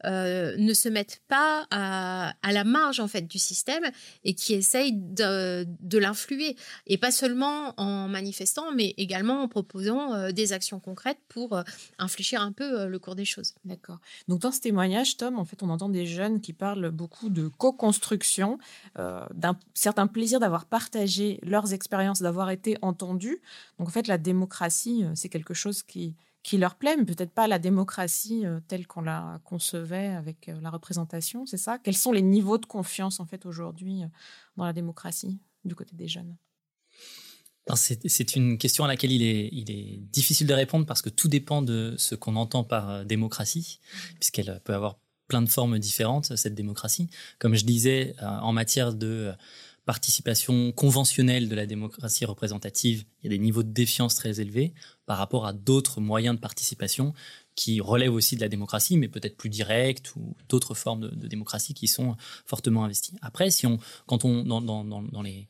euh, 0.05 0.57
ne 0.59 0.75
se 0.75 0.89
mettent 0.89 1.23
pas 1.29 1.67
à, 1.71 2.33
la 2.51 2.65
marge 2.65 3.01
en 3.01 3.09
fait 3.09 3.23
du 3.23 3.39
système 3.39 3.85
et 4.25 4.35
qui 4.35 4.55
essayent 4.55 4.93
de, 4.93 5.99
l'influer 5.99 6.57
et 6.87 6.99
pas 6.99 7.13
seulement 7.13 7.75
en 7.77 8.09
manifestant 8.09 8.73
mais 8.73 8.95
également 8.97 9.43
en 9.43 9.49
proposant 9.49 10.15
euh, 10.15 10.33
des 10.33 10.53
actions 10.53 10.81
concrètes 10.81 11.19
pour 11.29 11.55
euh, 11.55 11.63
infléchir 11.99 12.41
un 12.41 12.53
peu 12.53 12.87
le 12.87 12.99
cours 12.99 13.15
des 13.15 13.25
choses. 13.25 13.55
D'accord. 13.65 13.99
Donc 14.29 14.41
dans 14.41 14.51
ce 14.51 14.61
témoignage, 14.61 15.17
Tom, 15.17 15.39
en 15.39 15.45
fait, 15.45 15.63
on 15.63 15.71
entend 15.71 15.89
des 15.89 16.07
jeunes 16.07 16.41
qui 16.41 16.53
parlent 16.53 16.91
beaucoup 16.91 17.29
de 17.29 17.49
co-construction, 17.49 18.59
d'un 18.97 19.59
certain 19.75 20.07
plaisir 20.07 20.41
d'avoir 20.41 20.67
partagé 20.67 21.39
leurs 21.43 21.73
expériences, 21.73 22.23
d'avoir 22.23 22.51
été 22.51 22.77
entendus. 22.83 23.41
Donc 23.79 23.89
en 23.89 23.91
fait, 23.91 24.07
la 24.07 24.19
démocratie, 24.19 25.05
c'est 25.15 25.29
quelque 25.29 25.55
chose 25.55 25.83
qui 25.83 26.15
qui 26.43 26.59
leur 26.59 26.75
plaît, 26.75 26.97
mais 26.97 27.05
peut-être 27.05 27.33
pas 27.33 27.47
la 27.47 27.59
démocratie 27.59 28.45
euh, 28.45 28.61
telle 28.67 28.87
qu'on 28.87 29.03
la 29.03 29.41
concevait 29.45 30.09
avec 30.09 30.49
euh, 30.49 30.61
la 30.61 30.71
représentation, 30.71 31.47
c'est 31.47 31.57
ça? 31.57 31.79
Quels 31.79 31.97
sont 31.97 32.13
les 32.13 32.23
niveaux 32.23 32.59
de 32.59 32.67
confiance 32.67 33.21
en 33.21 33.27
fait 33.27 33.47
aujourd'hui 33.47 34.03
euh, 34.03 34.07
dans 34.57 34.65
la 34.65 34.73
démocratie 34.73 35.39
du 35.65 35.75
côté 35.75 35.95
des 35.95 36.09
jeunes? 36.09 36.37
C'est 37.77 38.35
une 38.35 38.59
question 38.59 38.85
à 38.85 38.89
laquelle 38.89 39.13
il 39.13 39.23
est, 39.23 39.49
il 39.53 39.71
est, 39.71 39.99
difficile 40.11 40.49
de 40.49 40.55
répondre 40.55 40.85
parce 40.85 41.01
que 41.01 41.11
tout 41.11 41.29
dépend 41.29 41.63
de 41.63 41.95
ce 41.97 42.17
qu'on 42.17 42.35
entend 42.35 42.65
par 42.65 43.05
démocratie, 43.05 43.79
puisqu'elle 44.19 44.61
peut 44.65 44.75
avoir 44.75 44.99
plein 45.29 45.43
de 45.43 45.49
formes 45.49 45.79
différentes, 45.79 46.37
cette 46.37 46.57
démocratie. 46.57 47.09
Comme 47.39 47.55
je 47.55 47.65
disais, 47.65 48.17
en 48.21 48.53
matière 48.53 48.93
de 48.93 49.33
participation 49.85 50.73
conventionnelle 50.73 51.49
de 51.49 51.55
la 51.55 51.67
démocratie 51.67 52.25
représentative, 52.25 53.05
il 53.23 53.31
y 53.31 53.35
a 53.35 53.37
des 53.37 53.43
niveaux 53.43 53.63
de 53.63 53.73
défiance 53.73 54.15
très 54.15 54.41
élevés 54.41 54.75
par 55.07 55.19
rapport 55.19 55.47
à 55.47 55.53
d'autres 55.53 56.01
moyens 56.01 56.37
de 56.37 56.41
participation 56.41 57.13
qui 57.55 57.81
relèvent 57.81 58.15
aussi 58.15 58.37
de 58.37 58.41
la 58.41 58.49
démocratie, 58.49 58.97
mais 58.97 59.09
peut-être 59.09 59.37
plus 59.37 59.51
directes 59.51 60.15
ou 60.17 60.37
d'autres 60.49 60.75
formes 60.75 61.11
de, 61.11 61.27
démocratie 61.27 61.75
qui 61.75 61.89
sont 61.89 62.17
fortement 62.47 62.85
investies. 62.85 63.15
Après, 63.21 63.51
si 63.51 63.67
on, 63.67 63.79
quand 64.07 64.25
on 64.25 64.45
dans, 64.45 65.23
les 65.23 65.49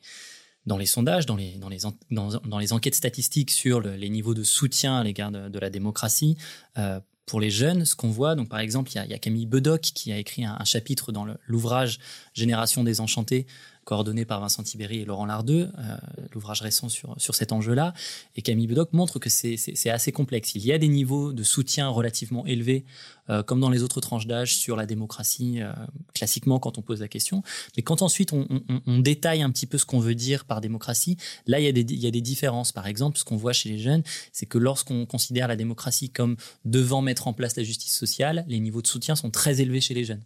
dans 0.66 0.78
les 0.78 0.86
sondages, 0.86 1.26
dans 1.26 1.36
les, 1.36 1.56
dans 1.56 1.68
les, 1.68 1.80
dans, 2.10 2.58
les 2.58 2.72
enquêtes 2.72 2.94
statistiques 2.94 3.50
sur 3.50 3.80
les 3.80 4.08
niveaux 4.08 4.34
de 4.34 4.44
soutien 4.44 4.96
à 4.96 5.04
l'égard 5.04 5.30
de, 5.30 5.58
la 5.58 5.70
démocratie, 5.70 6.36
euh, 6.78 7.00
pour 7.26 7.40
les 7.40 7.50
jeunes, 7.50 7.84
ce 7.84 7.94
qu'on 7.94 8.10
voit, 8.10 8.34
donc 8.34 8.48
par 8.48 8.58
exemple, 8.58 8.90
il 8.92 9.10
y, 9.10 9.14
a, 9.14 9.18
Camille 9.18 9.46
Bedoc 9.46 9.80
qui 9.80 10.12
a 10.12 10.18
écrit 10.18 10.44
un, 10.44 10.56
un 10.58 10.64
chapitre 10.64 11.12
dans 11.12 11.26
l'ouvrage 11.46 12.00
Génération 12.34 12.82
désenchantée 12.82 13.46
coordonné 13.84 14.24
par 14.24 14.40
Vincent 14.40 14.62
Tibéry 14.62 15.00
et 15.00 15.04
Laurent 15.04 15.26
Lardeux, 15.26 15.68
euh, 15.78 15.96
l'ouvrage 16.32 16.62
récent 16.62 16.88
sur, 16.88 17.14
sur 17.18 17.34
cet 17.34 17.52
enjeu-là. 17.52 17.94
Et 18.36 18.42
Camille 18.42 18.66
Bedoc 18.66 18.92
montre 18.92 19.18
que 19.18 19.28
c'est 19.28 19.90
assez 19.90 20.12
complexe. 20.12 20.54
Il 20.54 20.64
y 20.64 20.72
a 20.72 20.78
des 20.78 20.88
niveaux 20.88 21.32
de 21.32 21.42
soutien 21.42 21.88
relativement 21.88 22.46
élevés, 22.46 22.84
euh, 23.28 23.42
comme 23.42 23.60
dans 23.60 23.70
les 23.70 23.82
autres 23.82 24.00
tranches 24.00 24.26
d'âge, 24.26 24.56
sur 24.56 24.76
la 24.76 24.86
démocratie, 24.86 25.60
euh, 25.60 25.72
classiquement 26.14 26.60
quand 26.60 26.78
on 26.78 26.82
pose 26.82 27.00
la 27.00 27.08
question. 27.08 27.42
Mais 27.76 27.82
quand 27.82 28.02
ensuite 28.02 28.32
on, 28.32 28.46
on, 28.86 28.98
détaille 29.00 29.42
un 29.42 29.50
petit 29.50 29.66
peu 29.66 29.78
ce 29.78 29.84
qu'on 29.84 30.00
veut 30.00 30.14
dire 30.14 30.44
par 30.44 30.60
démocratie, 30.60 31.16
là, 31.46 31.58
il 31.58 31.64
y, 31.64 31.68
a 31.68 31.72
des, 31.72 31.80
il 31.80 32.00
y 32.00 32.06
a 32.06 32.10
des 32.12 32.20
différences. 32.20 32.70
Par 32.70 32.86
exemple, 32.86 33.18
ce 33.18 33.24
qu'on 33.24 33.36
voit 33.36 33.52
chez 33.52 33.68
les 33.68 33.78
jeunes, 33.78 34.02
c'est 34.32 34.46
que 34.46 34.58
lorsqu'on 34.58 35.06
considère 35.06 35.48
la 35.48 35.56
démocratie 35.56 36.10
comme 36.10 36.36
devant 36.64 37.02
mettre 37.02 37.26
en 37.26 37.32
place 37.32 37.56
la 37.56 37.64
justice 37.64 37.96
sociale, 37.96 38.44
les 38.46 38.60
niveaux 38.60 38.82
de 38.82 38.86
soutien 38.86 39.16
sont 39.16 39.30
très 39.30 39.60
élevés 39.60 39.80
chez 39.80 39.94
les 39.94 40.04
jeunes. 40.04 40.22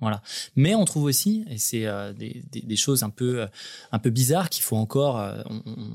Voilà. 0.00 0.22
Mais 0.54 0.74
on 0.74 0.84
trouve 0.84 1.04
aussi, 1.04 1.44
et 1.50 1.58
c'est 1.58 1.86
euh, 1.86 2.12
des, 2.12 2.76
choses 2.76 3.02
un 3.02 3.10
peu, 3.10 3.42
euh, 3.42 3.46
un 3.90 3.98
peu 3.98 4.10
bizarres 4.10 4.48
qu'il 4.48 4.62
faut 4.62 4.76
encore, 4.76 5.18
euh, 5.18 5.42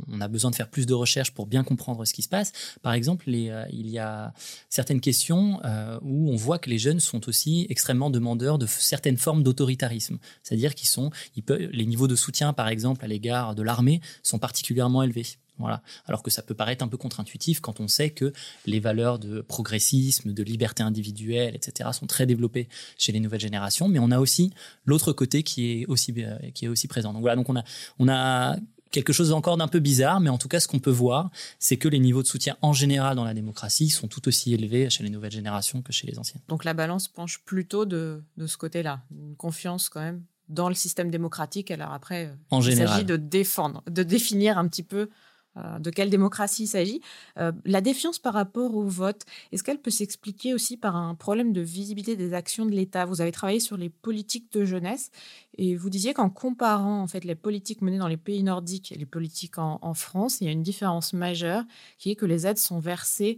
on, 0.10 0.20
a 0.20 0.28
besoin 0.28 0.52
de 0.52 0.56
faire 0.56 0.70
plus 0.70 0.86
de 0.86 0.94
recherches 0.94 1.32
pour 1.32 1.48
bien 1.48 1.64
comprendre 1.64 2.04
ce 2.06 2.14
qui 2.14 2.22
se 2.22 2.28
passe. 2.28 2.52
Par 2.82 2.94
exemple, 2.94 3.30
il 3.30 3.90
y 3.90 4.00
a 4.00 4.34
certaines 4.70 5.02
questions 5.02 5.60
où 6.02 6.32
on 6.32 6.36
voit 6.36 6.60
que 6.60 6.70
les 6.70 6.78
jeunes 6.78 7.00
sont 7.00 7.28
aussi 7.28 7.66
extrêmement 7.70 8.10
demandeurs 8.10 8.58
de 8.58 8.66
certaines 8.66 9.18
formes 9.18 9.44
d'autoritarisme. 9.44 10.18
C'est-à-dire 10.44 10.76
qu'ils 10.76 10.88
sont, 10.88 11.12
les 11.36 11.86
niveaux 11.86 12.08
de 12.08 12.16
soutien, 12.16 12.54
par 12.54 12.68
exemple, 12.68 13.04
à 13.04 13.08
l'égard 13.08 13.56
de 13.56 13.64
l'armée 13.64 14.02
sont 14.22 14.40
particulièrement 14.40 15.04
élevés. 15.04 15.26
Voilà. 15.60 15.82
Alors 16.06 16.24
que 16.24 16.32
ça 16.32 16.42
peut 16.42 16.56
paraître 16.56 16.84
un 16.84 16.88
peu 16.88 16.98
contre-intuitif 16.98 17.60
quand 17.60 17.80
on 17.80 17.88
sait 17.88 18.10
que 18.10 18.34
les 18.66 18.80
valeurs 18.80 19.20
de 19.20 19.42
progressisme, 19.42 20.34
de 20.34 20.44
liberté 20.44 20.84
individuelle, 20.84 21.56
etc. 21.56 21.90
sont 21.94 22.08
très 22.08 22.26
développées 22.26 22.68
chez 22.98 23.12
les 23.12 23.20
nouvelles 23.20 23.42
générations. 23.42 23.88
Mais 23.88 24.00
on 24.00 24.12
a 24.12 24.20
aussi 24.20 24.52
l'autre 24.86 25.14
côté 25.14 25.44
qui 25.44 25.72
est 25.72 25.86
aussi, 25.86 26.14
euh, 26.18 26.38
qui 26.54 26.66
est 26.66 26.68
aussi 26.68 26.88
présent. 26.88 27.14
Donc 27.14 27.22
voilà, 27.22 27.36
donc 27.36 27.50
on 27.50 27.56
a, 27.56 27.64
on 28.00 28.10
a 28.10 28.58
quelque 28.94 29.12
chose 29.12 29.32
encore 29.32 29.58
d'un 29.58 29.68
peu 29.68 29.80
bizarre, 29.80 30.20
mais 30.20 30.30
en 30.30 30.38
tout 30.38 30.48
cas, 30.48 30.60
ce 30.60 30.68
qu'on 30.68 30.80
peut 30.80 30.92
voir, 30.92 31.30
c'est 31.60 31.78
que 31.78 31.88
les 31.88 32.00
niveaux 32.00 32.22
de 32.22 32.28
soutien 32.28 32.56
en 32.62 32.74
général 32.74 33.16
dans 33.16 33.26
la 33.26 33.34
démocratie 33.34 33.90
sont 33.90 34.08
tout 34.08 34.28
aussi 34.28 34.54
élevés 34.54 34.90
chez 34.90 35.04
les 35.04 35.10
nouvelles 35.10 35.32
générations 35.32 35.82
que 35.82 35.92
chez 35.92 36.08
les 36.08 36.20
anciennes. 36.20 36.42
Donc 36.48 36.64
la 36.64 36.74
balance 36.74 37.08
penche 37.08 37.40
plutôt 37.44 37.86
de, 37.86 38.24
de 38.38 38.48
ce 38.48 38.56
côté-là, 38.56 39.02
une 39.12 39.36
confiance 39.36 39.90
quand 39.90 40.02
même 40.02 40.24
dans 40.50 40.70
le 40.70 40.76
système 40.76 41.10
démocratique. 41.10 41.72
Alors 41.72 41.92
après, 41.92 42.28
euh, 42.28 42.36
En 42.52 42.62
il 42.62 42.76
s'agit 42.76 43.04
de 43.04 43.18
défendre, 43.18 43.84
de 43.90 44.04
définir 44.04 44.58
un 44.58 44.68
petit 44.68 44.84
peu 44.84 45.10
de 45.56 45.90
quelle 45.92 46.10
démocratie 46.10 46.64
il 46.64 46.68
s'agit. 46.68 47.02
Euh, 47.38 47.52
la 47.66 47.82
défiance 47.82 48.18
par 48.18 48.34
rapport 48.34 48.76
au 48.76 48.84
vote, 48.84 49.24
est-ce 49.52 49.64
qu'elle 49.64 49.80
peut 49.80 49.92
s'expliquer 49.92 50.54
aussi 50.54 50.78
par 50.78 50.96
un 50.96 51.14
problème 51.14 51.54
de 51.54 51.62
visibilité 51.62 52.16
des 52.16 52.34
actions 52.34 52.66
de 52.66 52.72
l'État? 52.72 53.06
Vous 53.06 53.22
avez 53.22 53.32
travaillé 53.32 53.60
sur 53.60 53.78
les 53.78 53.90
politiques 53.90 54.52
de 54.52 54.66
jeunesse 54.66 55.12
et 55.58 55.76
vous 55.76 55.90
disiez 55.90 56.14
qu'en 56.14 56.30
comparant 56.30 57.02
en 57.02 57.08
fait 57.08 57.24
les 57.24 57.36
politiques 57.36 57.82
menées 57.82 58.00
dans 58.00 58.08
les 58.08 58.18
pays 58.18 58.42
nordiques 58.42 58.92
et 58.92 58.96
les 58.96 59.06
politiques 59.06 59.58
en, 59.58 59.94
France, 59.94 60.42
il 60.42 60.46
y 60.46 60.48
a 60.48 60.52
une 60.52 60.64
différence 60.64 61.14
majeure 61.14 61.64
qui 62.00 62.10
est 62.10 62.16
que 62.16 62.26
les 62.26 62.48
aides 62.48 62.58
sont 62.58 62.80
versées 62.80 63.38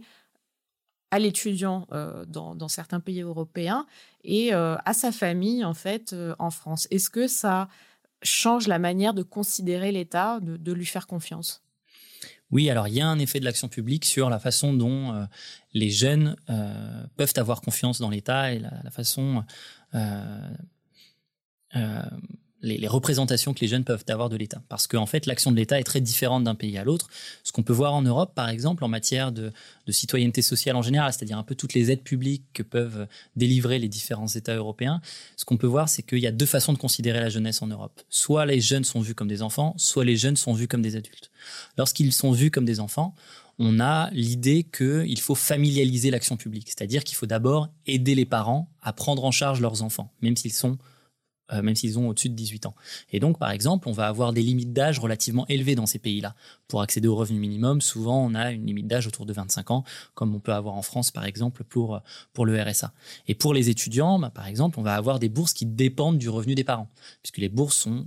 à 1.10 1.18
l'étudiant 1.18 1.86
euh, 1.92 2.24
dans, 2.24 2.68
certains 2.68 3.00
pays 3.00 3.20
européens 3.20 3.86
et 4.24 4.54
euh, 4.54 4.76
à 4.84 4.94
sa 4.94 5.12
famille 5.12 5.64
en 5.64 5.74
fait 5.74 6.14
euh, 6.14 6.34
en 6.38 6.50
France. 6.50 6.88
Est-ce 6.90 7.10
que 7.10 7.26
ça 7.26 7.68
change 8.22 8.66
la 8.66 8.78
manière 8.78 9.12
de 9.12 9.22
considérer 9.22 9.92
l'État, 9.92 10.40
de 10.40 10.72
lui 10.72 10.86
faire 10.86 11.06
confiance? 11.06 11.65
Oui, 12.52 12.70
alors 12.70 12.86
il 12.88 12.94
y 12.94 13.00
a 13.00 13.08
un 13.08 13.18
effet 13.18 13.40
de 13.40 13.44
l'action 13.44 13.68
publique 13.68 14.04
sur 14.04 14.30
la 14.30 14.38
façon 14.38 14.72
dont 14.72 15.12
euh, 15.12 15.24
les 15.74 15.90
jeunes 15.90 16.36
euh, 16.48 17.04
peuvent 17.16 17.32
avoir 17.36 17.60
confiance 17.60 18.00
dans 18.00 18.10
l'État 18.10 18.52
et 18.52 18.60
la, 18.60 18.90
façon, 18.90 19.44
euh, 19.94 20.52
les, 22.62 22.86
représentations 22.88 23.54
que 23.54 23.60
les 23.60 23.68
jeunes 23.68 23.84
peuvent 23.84 24.04
avoir 24.08 24.28
de 24.28 24.36
l'État. 24.36 24.62
Parce 24.68 24.86
qu'en 24.86 25.06
fait, 25.06 25.26
l'action 25.26 25.52
de 25.52 25.56
l'État 25.56 25.78
est 25.78 25.84
très 25.84 26.00
différente 26.00 26.44
d'un 26.44 26.54
pays 26.54 26.78
à 26.78 26.84
l'autre. 26.84 27.08
Ce 27.44 27.52
qu'on 27.52 27.62
peut 27.62 27.72
voir 27.72 27.94
en 27.94 28.02
Europe, 28.02 28.34
par 28.34 28.48
exemple, 28.48 28.84
en 28.84 28.88
matière 28.88 29.32
de, 29.32 29.52
de 29.86 29.92
citoyenneté 29.92 30.42
sociale 30.42 30.76
en 30.76 30.82
général, 30.82 31.12
c'est-à-dire 31.12 31.38
un 31.38 31.42
peu 31.42 31.54
toutes 31.54 31.74
les 31.74 31.90
aides 31.90 32.02
publiques 32.02 32.44
que 32.52 32.62
peuvent 32.62 33.06
délivrer 33.36 33.78
les 33.78 33.88
différents 33.88 34.28
États 34.28 34.56
européens, 34.56 35.00
ce 35.36 35.44
qu'on 35.44 35.56
peut 35.56 35.66
voir, 35.66 35.88
c'est 35.88 36.02
qu'il 36.02 36.18
y 36.18 36.26
a 36.26 36.32
deux 36.32 36.46
façons 36.46 36.72
de 36.72 36.78
considérer 36.78 37.20
la 37.20 37.28
jeunesse 37.28 37.62
en 37.62 37.66
Europe. 37.66 38.00
Soit 38.10 38.46
les 38.46 38.60
jeunes 38.60 38.84
sont 38.84 39.00
vus 39.00 39.14
comme 39.14 39.28
des 39.28 39.42
enfants, 39.42 39.74
soit 39.76 40.04
les 40.04 40.16
jeunes 40.16 40.36
sont 40.36 40.52
vus 40.52 40.68
comme 40.68 40.82
des 40.82 40.96
adultes. 40.96 41.30
Lorsqu'ils 41.76 42.12
sont 42.12 42.32
vus 42.32 42.50
comme 42.50 42.64
des 42.64 42.80
enfants, 42.80 43.14
on 43.58 43.80
a 43.80 44.10
l'idée 44.10 44.64
qu'il 44.64 45.20
faut 45.20 45.34
familialiser 45.34 46.10
l'action 46.10 46.36
publique, 46.36 46.68
c'est-à-dire 46.68 47.04
qu'il 47.04 47.16
faut 47.16 47.26
d'abord 47.26 47.68
aider 47.86 48.14
les 48.14 48.26
parents 48.26 48.68
à 48.82 48.92
prendre 48.92 49.24
en 49.24 49.30
charge 49.30 49.60
leurs 49.60 49.82
enfants, 49.82 50.12
même 50.20 50.36
s'ils 50.36 50.52
sont 50.52 50.78
euh, 51.52 51.62
même 51.62 51.76
s'ils 51.76 51.98
ont 51.98 52.08
au-dessus 52.08 52.28
de 52.28 52.34
18 52.34 52.66
ans. 52.66 52.74
Et 53.12 53.20
donc, 53.20 53.38
par 53.38 53.50
exemple, 53.50 53.88
on 53.88 53.92
va 53.92 54.08
avoir 54.08 54.32
des 54.32 54.42
limites 54.42 54.72
d'âge 54.72 54.98
relativement 54.98 55.46
élevées 55.48 55.74
dans 55.74 55.86
ces 55.86 55.98
pays-là. 55.98 56.34
Pour 56.68 56.82
accéder 56.82 57.08
au 57.08 57.14
revenu 57.14 57.38
minimum, 57.38 57.80
souvent, 57.80 58.24
on 58.24 58.34
a 58.34 58.50
une 58.50 58.66
limite 58.66 58.86
d'âge 58.86 59.06
autour 59.06 59.26
de 59.26 59.32
25 59.32 59.70
ans, 59.70 59.84
comme 60.14 60.34
on 60.34 60.40
peut 60.40 60.52
avoir 60.52 60.74
en 60.74 60.82
France, 60.82 61.10
par 61.10 61.24
exemple, 61.24 61.64
pour, 61.64 62.00
pour 62.32 62.46
le 62.46 62.60
RSA. 62.60 62.92
Et 63.28 63.34
pour 63.34 63.54
les 63.54 63.70
étudiants, 63.70 64.18
bah, 64.18 64.30
par 64.30 64.46
exemple, 64.46 64.80
on 64.80 64.82
va 64.82 64.94
avoir 64.94 65.18
des 65.18 65.28
bourses 65.28 65.52
qui 65.52 65.66
dépendent 65.66 66.18
du 66.18 66.28
revenu 66.28 66.54
des 66.54 66.64
parents, 66.64 66.88
puisque 67.22 67.38
les 67.38 67.48
bourses 67.48 67.76
sont 67.76 68.06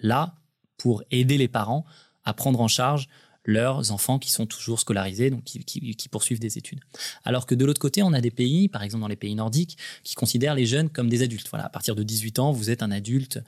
là 0.00 0.34
pour 0.76 1.02
aider 1.10 1.38
les 1.38 1.48
parents 1.48 1.84
à 2.24 2.34
prendre 2.34 2.60
en 2.60 2.68
charge 2.68 3.08
leurs 3.50 3.92
enfants 3.92 4.18
qui 4.18 4.30
sont 4.30 4.46
toujours 4.46 4.80
scolarisés, 4.80 5.30
donc 5.30 5.44
qui, 5.44 6.08
poursuivent 6.10 6.40
des 6.40 6.58
études. 6.58 6.80
Alors 7.24 7.46
que 7.46 7.54
de 7.54 7.64
l'autre 7.64 7.80
côté, 7.80 8.02
on 8.02 8.12
a 8.12 8.20
des 8.20 8.30
pays, 8.30 8.68
par 8.68 8.82
exemple 8.82 9.02
dans 9.02 9.08
les 9.08 9.16
pays 9.16 9.34
nordiques, 9.34 9.76
qui 10.02 10.14
considèrent 10.14 10.54
les 10.54 10.66
jeunes 10.66 10.88
comme 10.88 11.08
des 11.08 11.22
adultes. 11.22 11.48
Voilà, 11.50 11.66
à 11.66 11.68
partir 11.68 11.94
de 11.94 12.02
18 12.02 12.38
ans, 12.38 12.52
vous 12.52 12.70
êtes 12.70 12.82
un 12.82 12.90
adulte 12.90 13.40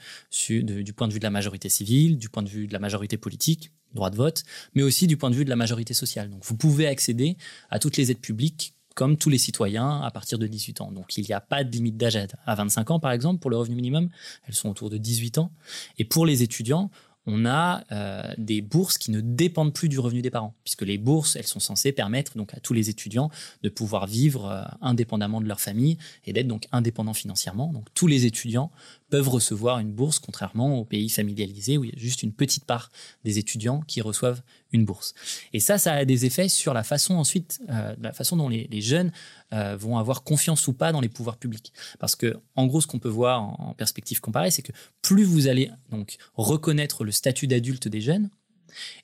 du 0.49 0.93
point 0.93 1.09
de 1.09 1.13
vue 1.13 1.19
de 1.19 1.25
la 1.25 1.31
majorité 1.31 1.69
civile, 1.69 2.19
du 2.19 2.29
point 2.29 2.43
de 2.43 2.49
vue 2.49 2.67
de 2.67 2.73
la 2.73 2.79
majorité 2.79 3.17
politique, 3.17 3.73
droit 3.95 4.11
de 4.11 4.17
vote, 4.17 4.45
mais 4.75 4.83
aussi 4.83 5.07
du 5.07 5.17
point 5.17 5.31
de 5.31 5.37
vue 5.37 5.45
de 5.45 5.51
la 5.51 5.57
majorité 5.57 5.95
sociale. 5.95 6.31
Donc 6.31 6.45
vous 6.45 6.57
pouvez 6.57 6.87
accéder 6.87 7.37
à 7.71 7.79
toutes 7.79 7.97
les 7.97 8.11
aides 8.11 8.21
publiques 8.21 8.75
comme 8.95 9.17
tous 9.17 9.31
les 9.31 9.39
citoyens 9.39 10.03
à 10.03 10.11
partir 10.11 10.39
de 10.39 10.47
18 10.47 10.81
ans. 10.83 10.93
Donc 10.93 11.17
il 11.17 11.25
n'y 11.25 11.33
a 11.33 11.41
pas 11.41 11.65
de 11.65 11.71
limite 11.71 11.97
d'âge 11.97 12.19
à 12.47 12.55
25 12.55 12.91
ans, 12.91 13.01
par 13.01 13.13
exemple, 13.13 13.41
pour 13.41 13.51
le 13.51 13.57
revenu 13.57 13.77
minimum. 13.77 14.11
Elles 14.47 14.55
sont 14.55 14.69
autour 14.69 14.91
de 14.91 14.99
18 14.99 15.39
ans. 15.39 15.51
Et 15.99 16.05
pour 16.05 16.27
les 16.27 16.43
étudiants, 16.43 16.91
on 17.27 17.47
a 17.47 17.85
euh, 17.93 18.35
des 18.37 18.61
bourses 18.61 18.99
qui 18.99 19.11
ne 19.11 19.21
dépendent 19.21 19.73
plus 19.73 19.89
du 19.89 19.99
revenu 19.99 20.23
des 20.23 20.31
parents, 20.31 20.55
puisque 20.65 20.83
les 20.83 20.99
bourses, 20.99 21.37
elles 21.37 21.47
sont 21.47 21.61
censées 21.61 21.93
permettre 21.93 22.37
donc 22.37 22.55
à 22.55 22.61
tous 22.61 22.73
les 22.73 22.91
étudiants 22.91 23.31
de 23.63 23.69
pouvoir 23.69 24.07
vivre 24.07 24.47
euh, 24.47 24.63
indépendamment 24.81 25.41
de 25.41 25.47
leur 25.47 25.61
famille 25.61 25.99
et 26.25 26.33
d'être 26.33 26.49
donc 26.49 26.67
indépendants 26.73 27.15
financièrement. 27.15 27.73
Donc 27.73 27.87
tous 27.95 28.07
les 28.07 28.27
étudiants 28.27 28.71
peuvent 29.13 29.29
recevoir 29.29 29.79
une 29.79 29.93
bourse, 29.93 30.19
contrairement 30.19 30.79
aux 30.79 30.87
pays 30.87 31.11
familialisés 31.11 31.77
où 31.77 31.85
il 31.85 31.91
y 31.91 31.95
a 31.95 31.99
juste 31.99 32.23
une 32.23 32.33
petite 32.33 32.65
part 32.65 32.91
des 33.25 33.39
étudiants 33.39 33.83
qui 33.83 34.01
reçoivent 34.01 34.41
une 34.73 34.87
bourse. 34.87 35.13
Et 35.53 35.61
ça, 35.61 35.77
ça 35.77 35.93
a 35.93 36.07
des 36.07 36.25
effets 36.25 36.49
sur 36.49 36.73
la 36.73 36.83
façon 36.83 37.17
ensuite, 37.17 37.61
euh, 37.69 37.95
la 38.01 38.15
façon 38.15 38.39
dont 38.39 38.49
les, 38.49 38.81
jeunes 38.81 39.13
euh, 39.53 39.77
vont 39.77 39.99
avoir 39.99 40.23
confiance 40.23 40.67
ou 40.67 40.73
pas 40.73 40.93
dans 40.93 41.03
les 41.03 41.11
pouvoirs 41.11 41.37
publics. 41.37 41.75
Parce 41.99 42.17
que, 42.17 42.41
en 42.57 42.65
gros, 42.65 42.81
ce 42.81 42.87
qu'on 42.87 42.99
peut 42.99 43.11
voir 43.11 43.43
en, 43.43 43.57
en 43.59 43.75
perspective 43.75 44.23
comparée, 44.23 44.51
c'est 44.51 44.63
que 44.63 44.73
plus 45.03 45.25
vous 45.25 45.47
allez 45.47 45.71
donc 45.91 46.17
reconnaître 46.35 47.05
le 47.05 47.13
statut 47.13 47.47
d'adulte 47.47 47.89
des 47.89 48.01
jeunes, 48.01 48.31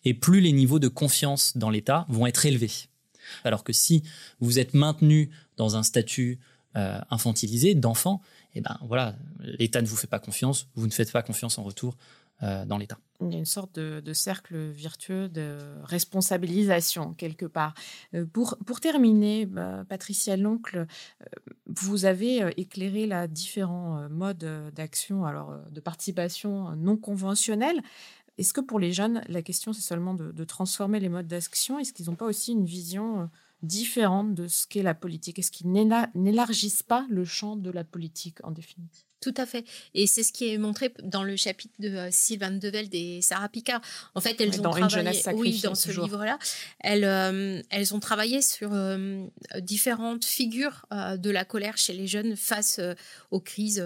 et 0.07 0.14
plus 0.14 0.40
les 0.40 0.53
niveaux 0.53 0.79
de 0.79 0.88
confiance 0.88 1.55
dans 1.55 1.68
l'État 1.68 2.07
vont 2.09 2.27
être 2.27 2.47
élevés. 2.47 2.88
Alors 3.44 3.62
que 3.62 3.75
si 3.75 4.03
vous 4.40 4.59
êtes 4.59 4.73
maintenu 4.73 5.29
dans 5.59 5.77
un 5.77 5.83
statut 5.83 6.38
euh, 6.77 7.01
infantilisé, 7.11 7.75
d'enfant, 7.75 8.21
eh 8.55 8.61
ben 8.61 8.79
voilà, 8.83 9.15
l'État 9.41 9.83
ne 9.83 9.87
vous 9.87 9.97
fait 9.97 10.07
pas 10.07 10.19
confiance, 10.19 10.69
vous 10.75 10.87
ne 10.87 10.93
faites 10.93 11.13
pas 11.13 11.23
confiance 11.23 11.59
en 11.59 11.63
retour 11.63 11.97
euh, 12.45 12.65
dans 12.65 12.79
l'État. 12.79 13.01
Il 13.21 13.33
y 13.33 13.35
a 13.35 13.39
une 13.39 13.45
sorte 13.45 13.81
de, 13.81 14.13
cercle 14.13 14.57
vertueux 14.57 15.29
de 15.29 15.59
responsabilisation 15.83 17.15
quelque 17.15 17.47
part. 17.47 17.75
Euh, 18.15 18.27
Pour, 18.33 18.57
pour 18.65 18.79
terminer, 18.79 19.45
bah, 19.45 19.85
Patricia 19.89 20.37
Loncle, 20.37 20.87
euh, 21.21 21.27
vous 21.67 22.05
avez 22.05 22.49
éclairé 22.57 23.07
là 23.07 23.27
différents 23.27 24.09
modes 24.09 24.71
d'action, 24.73 25.25
alors 25.25 25.53
de 25.69 25.81
participation 25.81 26.77
non 26.77 26.97
conventionnelle. 26.97 27.83
Est-ce 28.39 28.53
que 28.53 28.61
pour 28.61 28.79
les 28.79 28.93
jeunes, 28.93 29.21
la 29.27 29.43
question 29.43 29.73
c'est 29.73 29.83
seulement 29.83 30.15
de, 30.15 30.45
transformer 30.45 31.01
les 31.01 31.09
modes 31.09 31.27
d'action? 31.27 31.81
Est-ce 31.81 31.93
qu'ils 31.93 32.07
n'ont 32.07 32.15
pas 32.15 32.27
aussi 32.27 32.53
une 32.53 32.67
vision 32.67 33.29
différente 33.62 34.35
de 34.35 34.49
ce 34.49 34.66
qu'est 34.66 34.83
la 34.83 34.94
politique? 34.94 35.38
Est-ce 35.38 35.51
qu'ils 35.51 35.71
n'éla- 35.71 36.11
n'élargissent 36.14 36.83
pas 36.83 37.07
le 37.11 37.25
champ 37.25 37.57
de 37.57 37.71
la 37.71 37.85
politique 37.85 38.38
en 38.44 38.51
définitive? 38.51 39.05
Tout 39.21 39.35
à 39.37 39.47
fait. 39.47 39.64
Et 39.94 40.07
c'est 40.07 40.23
ce 40.23 40.33
qui 40.33 40.49
est 40.49 40.59
montré 40.59 40.94
dans 41.03 41.25
le 41.25 41.35
chapitre 41.35 41.75
de 41.81 41.88
euh, 41.88 42.09
Sylvain 42.12 42.53
Develde 42.53 42.94
et 42.94 43.21
Sarah 43.21 43.49
Picard. 43.49 43.81
En 44.14 44.21
fait, 44.21 44.40
elles 44.40 44.51
Oui, 44.51 44.61
ont 44.61 44.62
dans 44.62 44.71
travaillé, 44.71 45.23
oui, 45.35 45.61
dans 45.61 45.75
ce 45.75 45.90
livre-là, 45.90 46.38
elles, 46.79 47.03
euh, 47.05 47.61
elles 47.71 47.94
ont 47.94 48.01
travaillé 48.01 48.42
sur 48.42 48.73
euh, 48.73 49.27
différentes 49.59 50.25
figures 50.25 50.87
euh, 50.92 51.16
de 51.16 51.31
la 51.31 51.44
colère 51.44 51.77
chez 51.79 51.94
les 51.94 52.07
jeunes 52.07 52.37
face 52.37 52.81
aux 53.33 53.40
crises. 53.40 53.85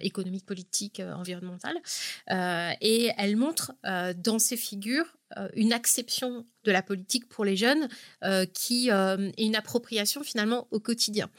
économiques, 0.00 0.44
politiques, 0.44 1.00
environnementales. 1.00 1.78
Et 2.80 3.12
elles 3.16 3.36
montrent 3.36 3.70
dans 4.16 4.40
ces 4.40 4.56
figures 4.56 5.17
une 5.54 5.72
acception 5.72 6.44
de 6.64 6.72
la 6.72 6.82
politique 6.82 7.28
pour 7.28 7.44
les 7.44 7.56
jeunes 7.56 7.88
euh, 8.24 8.44
qui 8.46 8.90
euh, 8.90 9.30
est 9.36 9.44
une 9.44 9.56
appropriation 9.56 10.22
finalement 10.22 10.68
au 10.70 10.80
quotidien. 10.80 11.30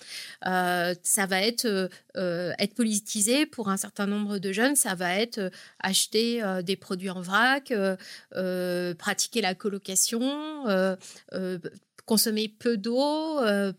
Euh, 0.45 0.95
ça 1.03 1.25
va 1.25 1.41
être 1.41 1.65
euh, 1.65 1.87
euh, 2.17 2.51
être 2.57 2.73
politisé 2.73 3.45
pour 3.45 3.69
un 3.69 3.77
certain 3.77 4.07
nombre 4.07 4.39
de 4.39 4.51
jeunes, 4.51 4.75
ça 4.75 4.95
va 4.95 5.15
être 5.15 5.37
euh, 5.37 5.49
acheter 5.79 6.43
euh, 6.43 6.61
des 6.61 6.75
produits 6.75 7.09
en 7.09 7.21
vrac, 7.21 7.71
euh, 7.71 7.95
euh, 8.35 8.93
pratiquer 8.95 9.41
la 9.41 9.55
colocation, 9.55 10.67
euh, 10.67 10.95
euh, 11.33 11.59
consommer 12.05 12.47
peu 12.47 12.77
d'eau, 12.77 13.39
euh, 13.39 13.71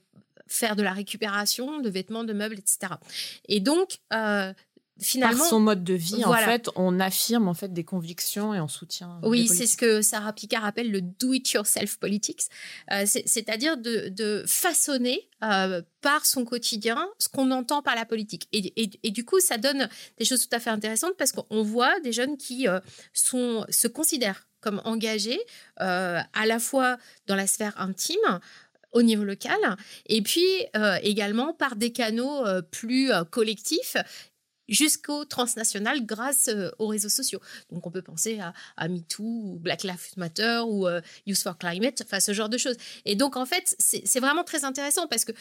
faire 0.47 0.77
de 0.77 0.83
la 0.83 0.93
récupération 0.93 1.81
de 1.81 1.89
vêtements, 1.89 2.25
de 2.25 2.33
meubles, 2.33 2.59
etc. 2.59 2.95
Et 3.49 3.61
donc, 3.61 3.99
euh, 4.13 4.53
finalement, 5.01 5.39
Par 5.39 5.47
son 5.49 5.61
mode 5.61 5.83
de 5.85 5.95
vie, 5.95 6.23
voilà. 6.25 6.47
en 6.47 6.51
fait, 6.51 6.69
on 6.77 7.01
affirme 7.01 7.49
en 7.49 7.55
fait 7.55 7.73
des 7.73 7.85
convictions 7.85 8.55
et 8.55 8.61
on 8.61 8.69
soutient. 8.69 9.19
Oui, 9.23 9.49
c'est 9.49 9.67
ce 9.67 9.77
que 9.77 10.03
Sarah 10.03 10.33
Picard 10.33 10.65
appelle 10.65 10.91
le 10.91 11.01
do-it-yourself 11.01 11.97
politics, 11.99 12.43
Euh, 12.93 13.05
c'est- 13.07 13.25
c'est-à-dire 13.27 13.77
de, 13.77 14.09
de 14.09 14.45
façonner 14.47 15.29
euh, 15.43 15.81
par 16.03 16.27
son 16.27 16.45
quotidien 16.45 17.09
ce 17.19 17.29
qu'on 17.29 17.51
entend 17.51 17.81
par 17.83 17.95
la 17.95 18.05
politique. 18.05 18.47
Et, 18.53 18.73
et- 18.83 18.91
et 19.03 19.11
du 19.11 19.25
coup, 19.25 19.41
ça 19.41 19.57
donne 19.57 19.89
des 20.19 20.25
choses 20.25 20.47
tout 20.47 20.55
à 20.55 20.61
fait 20.61 20.71
intéressantes 20.71 21.17
parce 21.19 21.33
qu'on 21.33 21.63
voit 21.63 21.99
des 22.01 22.13
jeunes 22.13 22.37
qui 22.37 22.69
euh, 22.69 22.79
sont, 23.15 23.65
se 23.71 23.89
considèrent 23.89 24.47
comme 24.61 24.83
engagés 24.85 25.41
à 25.79 26.47
la 26.47 26.59
fois 26.59 26.99
dans 27.27 27.35
la 27.37 27.47
sphère 27.47 27.81
intime, 27.81 28.41
au 28.93 29.03
niveau 29.03 29.23
local, 29.23 29.57
et 30.07 30.21
puis 30.21 30.45
euh, 30.77 30.97
également 31.05 31.55
par 31.55 31.77
des 31.77 31.93
canaux 31.93 32.45
euh, 32.45 32.61
plus 32.61 33.13
euh, 33.13 33.23
collectifs 33.23 33.97
jusqu'au 34.71 35.25
transnational 35.25 36.07
grâce 36.07 36.49
euh, 36.49 36.71
aux 36.79 36.87
réseaux 36.87 37.11
sociaux. 37.11 37.41
Donc 37.71 37.87
on 37.87 37.91
peut 37.91 38.03
penser 38.03 38.41
à, 38.77 38.89
MeToo, 38.89 39.23
ou 39.23 39.59
Black 39.61 39.83
Lives 39.83 40.13
Matter 40.17 40.61
ou 40.65 40.87
euh, 40.87 41.01
Youth 41.27 41.43
for 41.43 41.59
Climate, 41.59 42.03
enfin 42.07 42.21
ce 42.21 42.33
genre 42.33 42.49
de 42.49 42.57
choses. 42.57 42.77
Et 43.05 43.17
donc 43.17 43.37
en 43.37 43.45
fait, 43.45 43.75
c'est 43.79 44.21
vraiment 44.21 44.45
très 44.45 44.65
intéressant 44.65 45.07
parce 45.09 45.25
que 45.25 45.33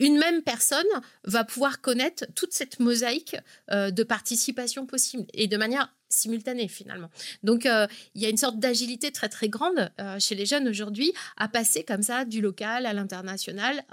une 0.00 0.16
même 0.16 0.42
personne 0.42 0.86
va 1.24 1.42
pouvoir 1.42 1.80
connaître 1.80 2.24
toute 2.36 2.52
cette 2.52 2.78
mosaïque 2.78 3.36
euh, 3.72 3.90
de 3.90 4.04
participation 4.04 4.86
possible 4.86 5.24
et 5.34 5.48
de 5.48 5.56
manière 5.56 5.92
simultanée 6.08 6.68
finalement. 6.68 7.10
Donc 7.42 7.66
il 7.66 8.22
y 8.22 8.24
a 8.24 8.30
une 8.30 8.38
sorte 8.38 8.58
d'agilité 8.58 9.12
très 9.12 9.28
très 9.28 9.50
grande 9.50 9.90
chez 10.18 10.34
les 10.34 10.46
jeunes 10.46 10.66
aujourd'hui 10.66 11.12
à 11.36 11.48
passer 11.48 11.84
comme 11.84 12.02
ça 12.02 12.24
du 12.24 12.40
local 12.40 12.86
à 12.86 12.94
l'international 12.94 13.84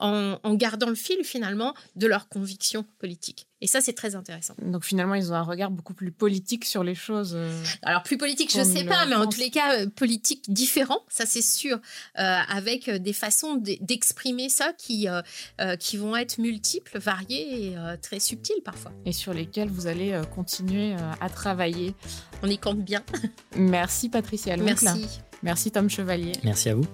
en, 0.00 0.36
en 0.42 0.54
gardant 0.54 0.88
le 0.88 0.96
fil 0.96 1.22
finalement 1.22 1.72
de 1.94 2.08
leurs 2.08 2.28
convictions 2.28 2.84
politiques. 2.98 3.46
Et 3.64 3.66
ça, 3.66 3.80
c'est 3.80 3.94
très 3.94 4.14
intéressant. 4.14 4.52
Donc 4.60 4.84
finalement, 4.84 5.14
ils 5.14 5.32
ont 5.32 5.36
un 5.36 5.42
regard 5.42 5.70
beaucoup 5.70 5.94
plus 5.94 6.12
politique 6.12 6.66
sur 6.66 6.84
les 6.84 6.94
choses. 6.94 7.32
euh, 7.34 7.64
Alors 7.82 8.02
plus 8.02 8.18
politique, 8.18 8.52
je 8.52 8.58
Comme 8.58 8.70
sais 8.76 8.84
pas, 8.84 9.06
mais 9.06 9.14
en 9.14 9.26
tous 9.26 9.40
les 9.40 9.48
cas, 9.48 9.80
euh, 9.80 9.86
politique 9.88 10.52
différent, 10.52 10.98
ça 11.08 11.24
c'est 11.24 11.40
sûr, 11.40 11.78
euh, 12.18 12.38
avec 12.50 12.90
des 12.90 13.14
façons 13.14 13.56
d'exprimer 13.80 14.50
ça 14.50 14.74
qui, 14.76 15.08
euh, 15.08 15.22
euh, 15.62 15.76
qui 15.76 15.96
vont 15.96 16.14
être 16.14 16.36
multiples, 16.36 16.98
variées 16.98 17.68
et 17.70 17.76
euh, 17.78 17.96
très 18.02 18.20
subtiles 18.20 18.60
parfois. 18.62 18.92
et 19.06 19.12
sur 19.12 19.32
lesquels 19.32 19.70
vous 19.70 19.86
allez 19.86 20.12
euh, 20.12 20.24
continuer 20.24 20.92
euh, 20.92 20.98
à 21.22 21.30
travailler. 21.30 21.94
On 22.42 22.50
y 22.50 22.58
compte 22.58 22.80
bien. 22.84 23.02
Merci 23.56 24.10
Patricia 24.10 24.52
Aloncle. 24.52 24.74
Merci. 24.84 25.20
Merci 25.42 25.70
Tom 25.70 25.88
Chevalier. 25.88 26.32
Merci 26.44 26.68
à 26.68 26.74
vous. 26.74 26.84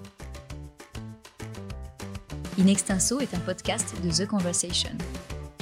In 2.57 2.67
Extenso 2.67 3.19
est 3.19 3.33
un 3.33 3.39
podcast 3.39 3.93
de 4.01 4.09
The 4.09 4.25
Conversation. 4.25 4.91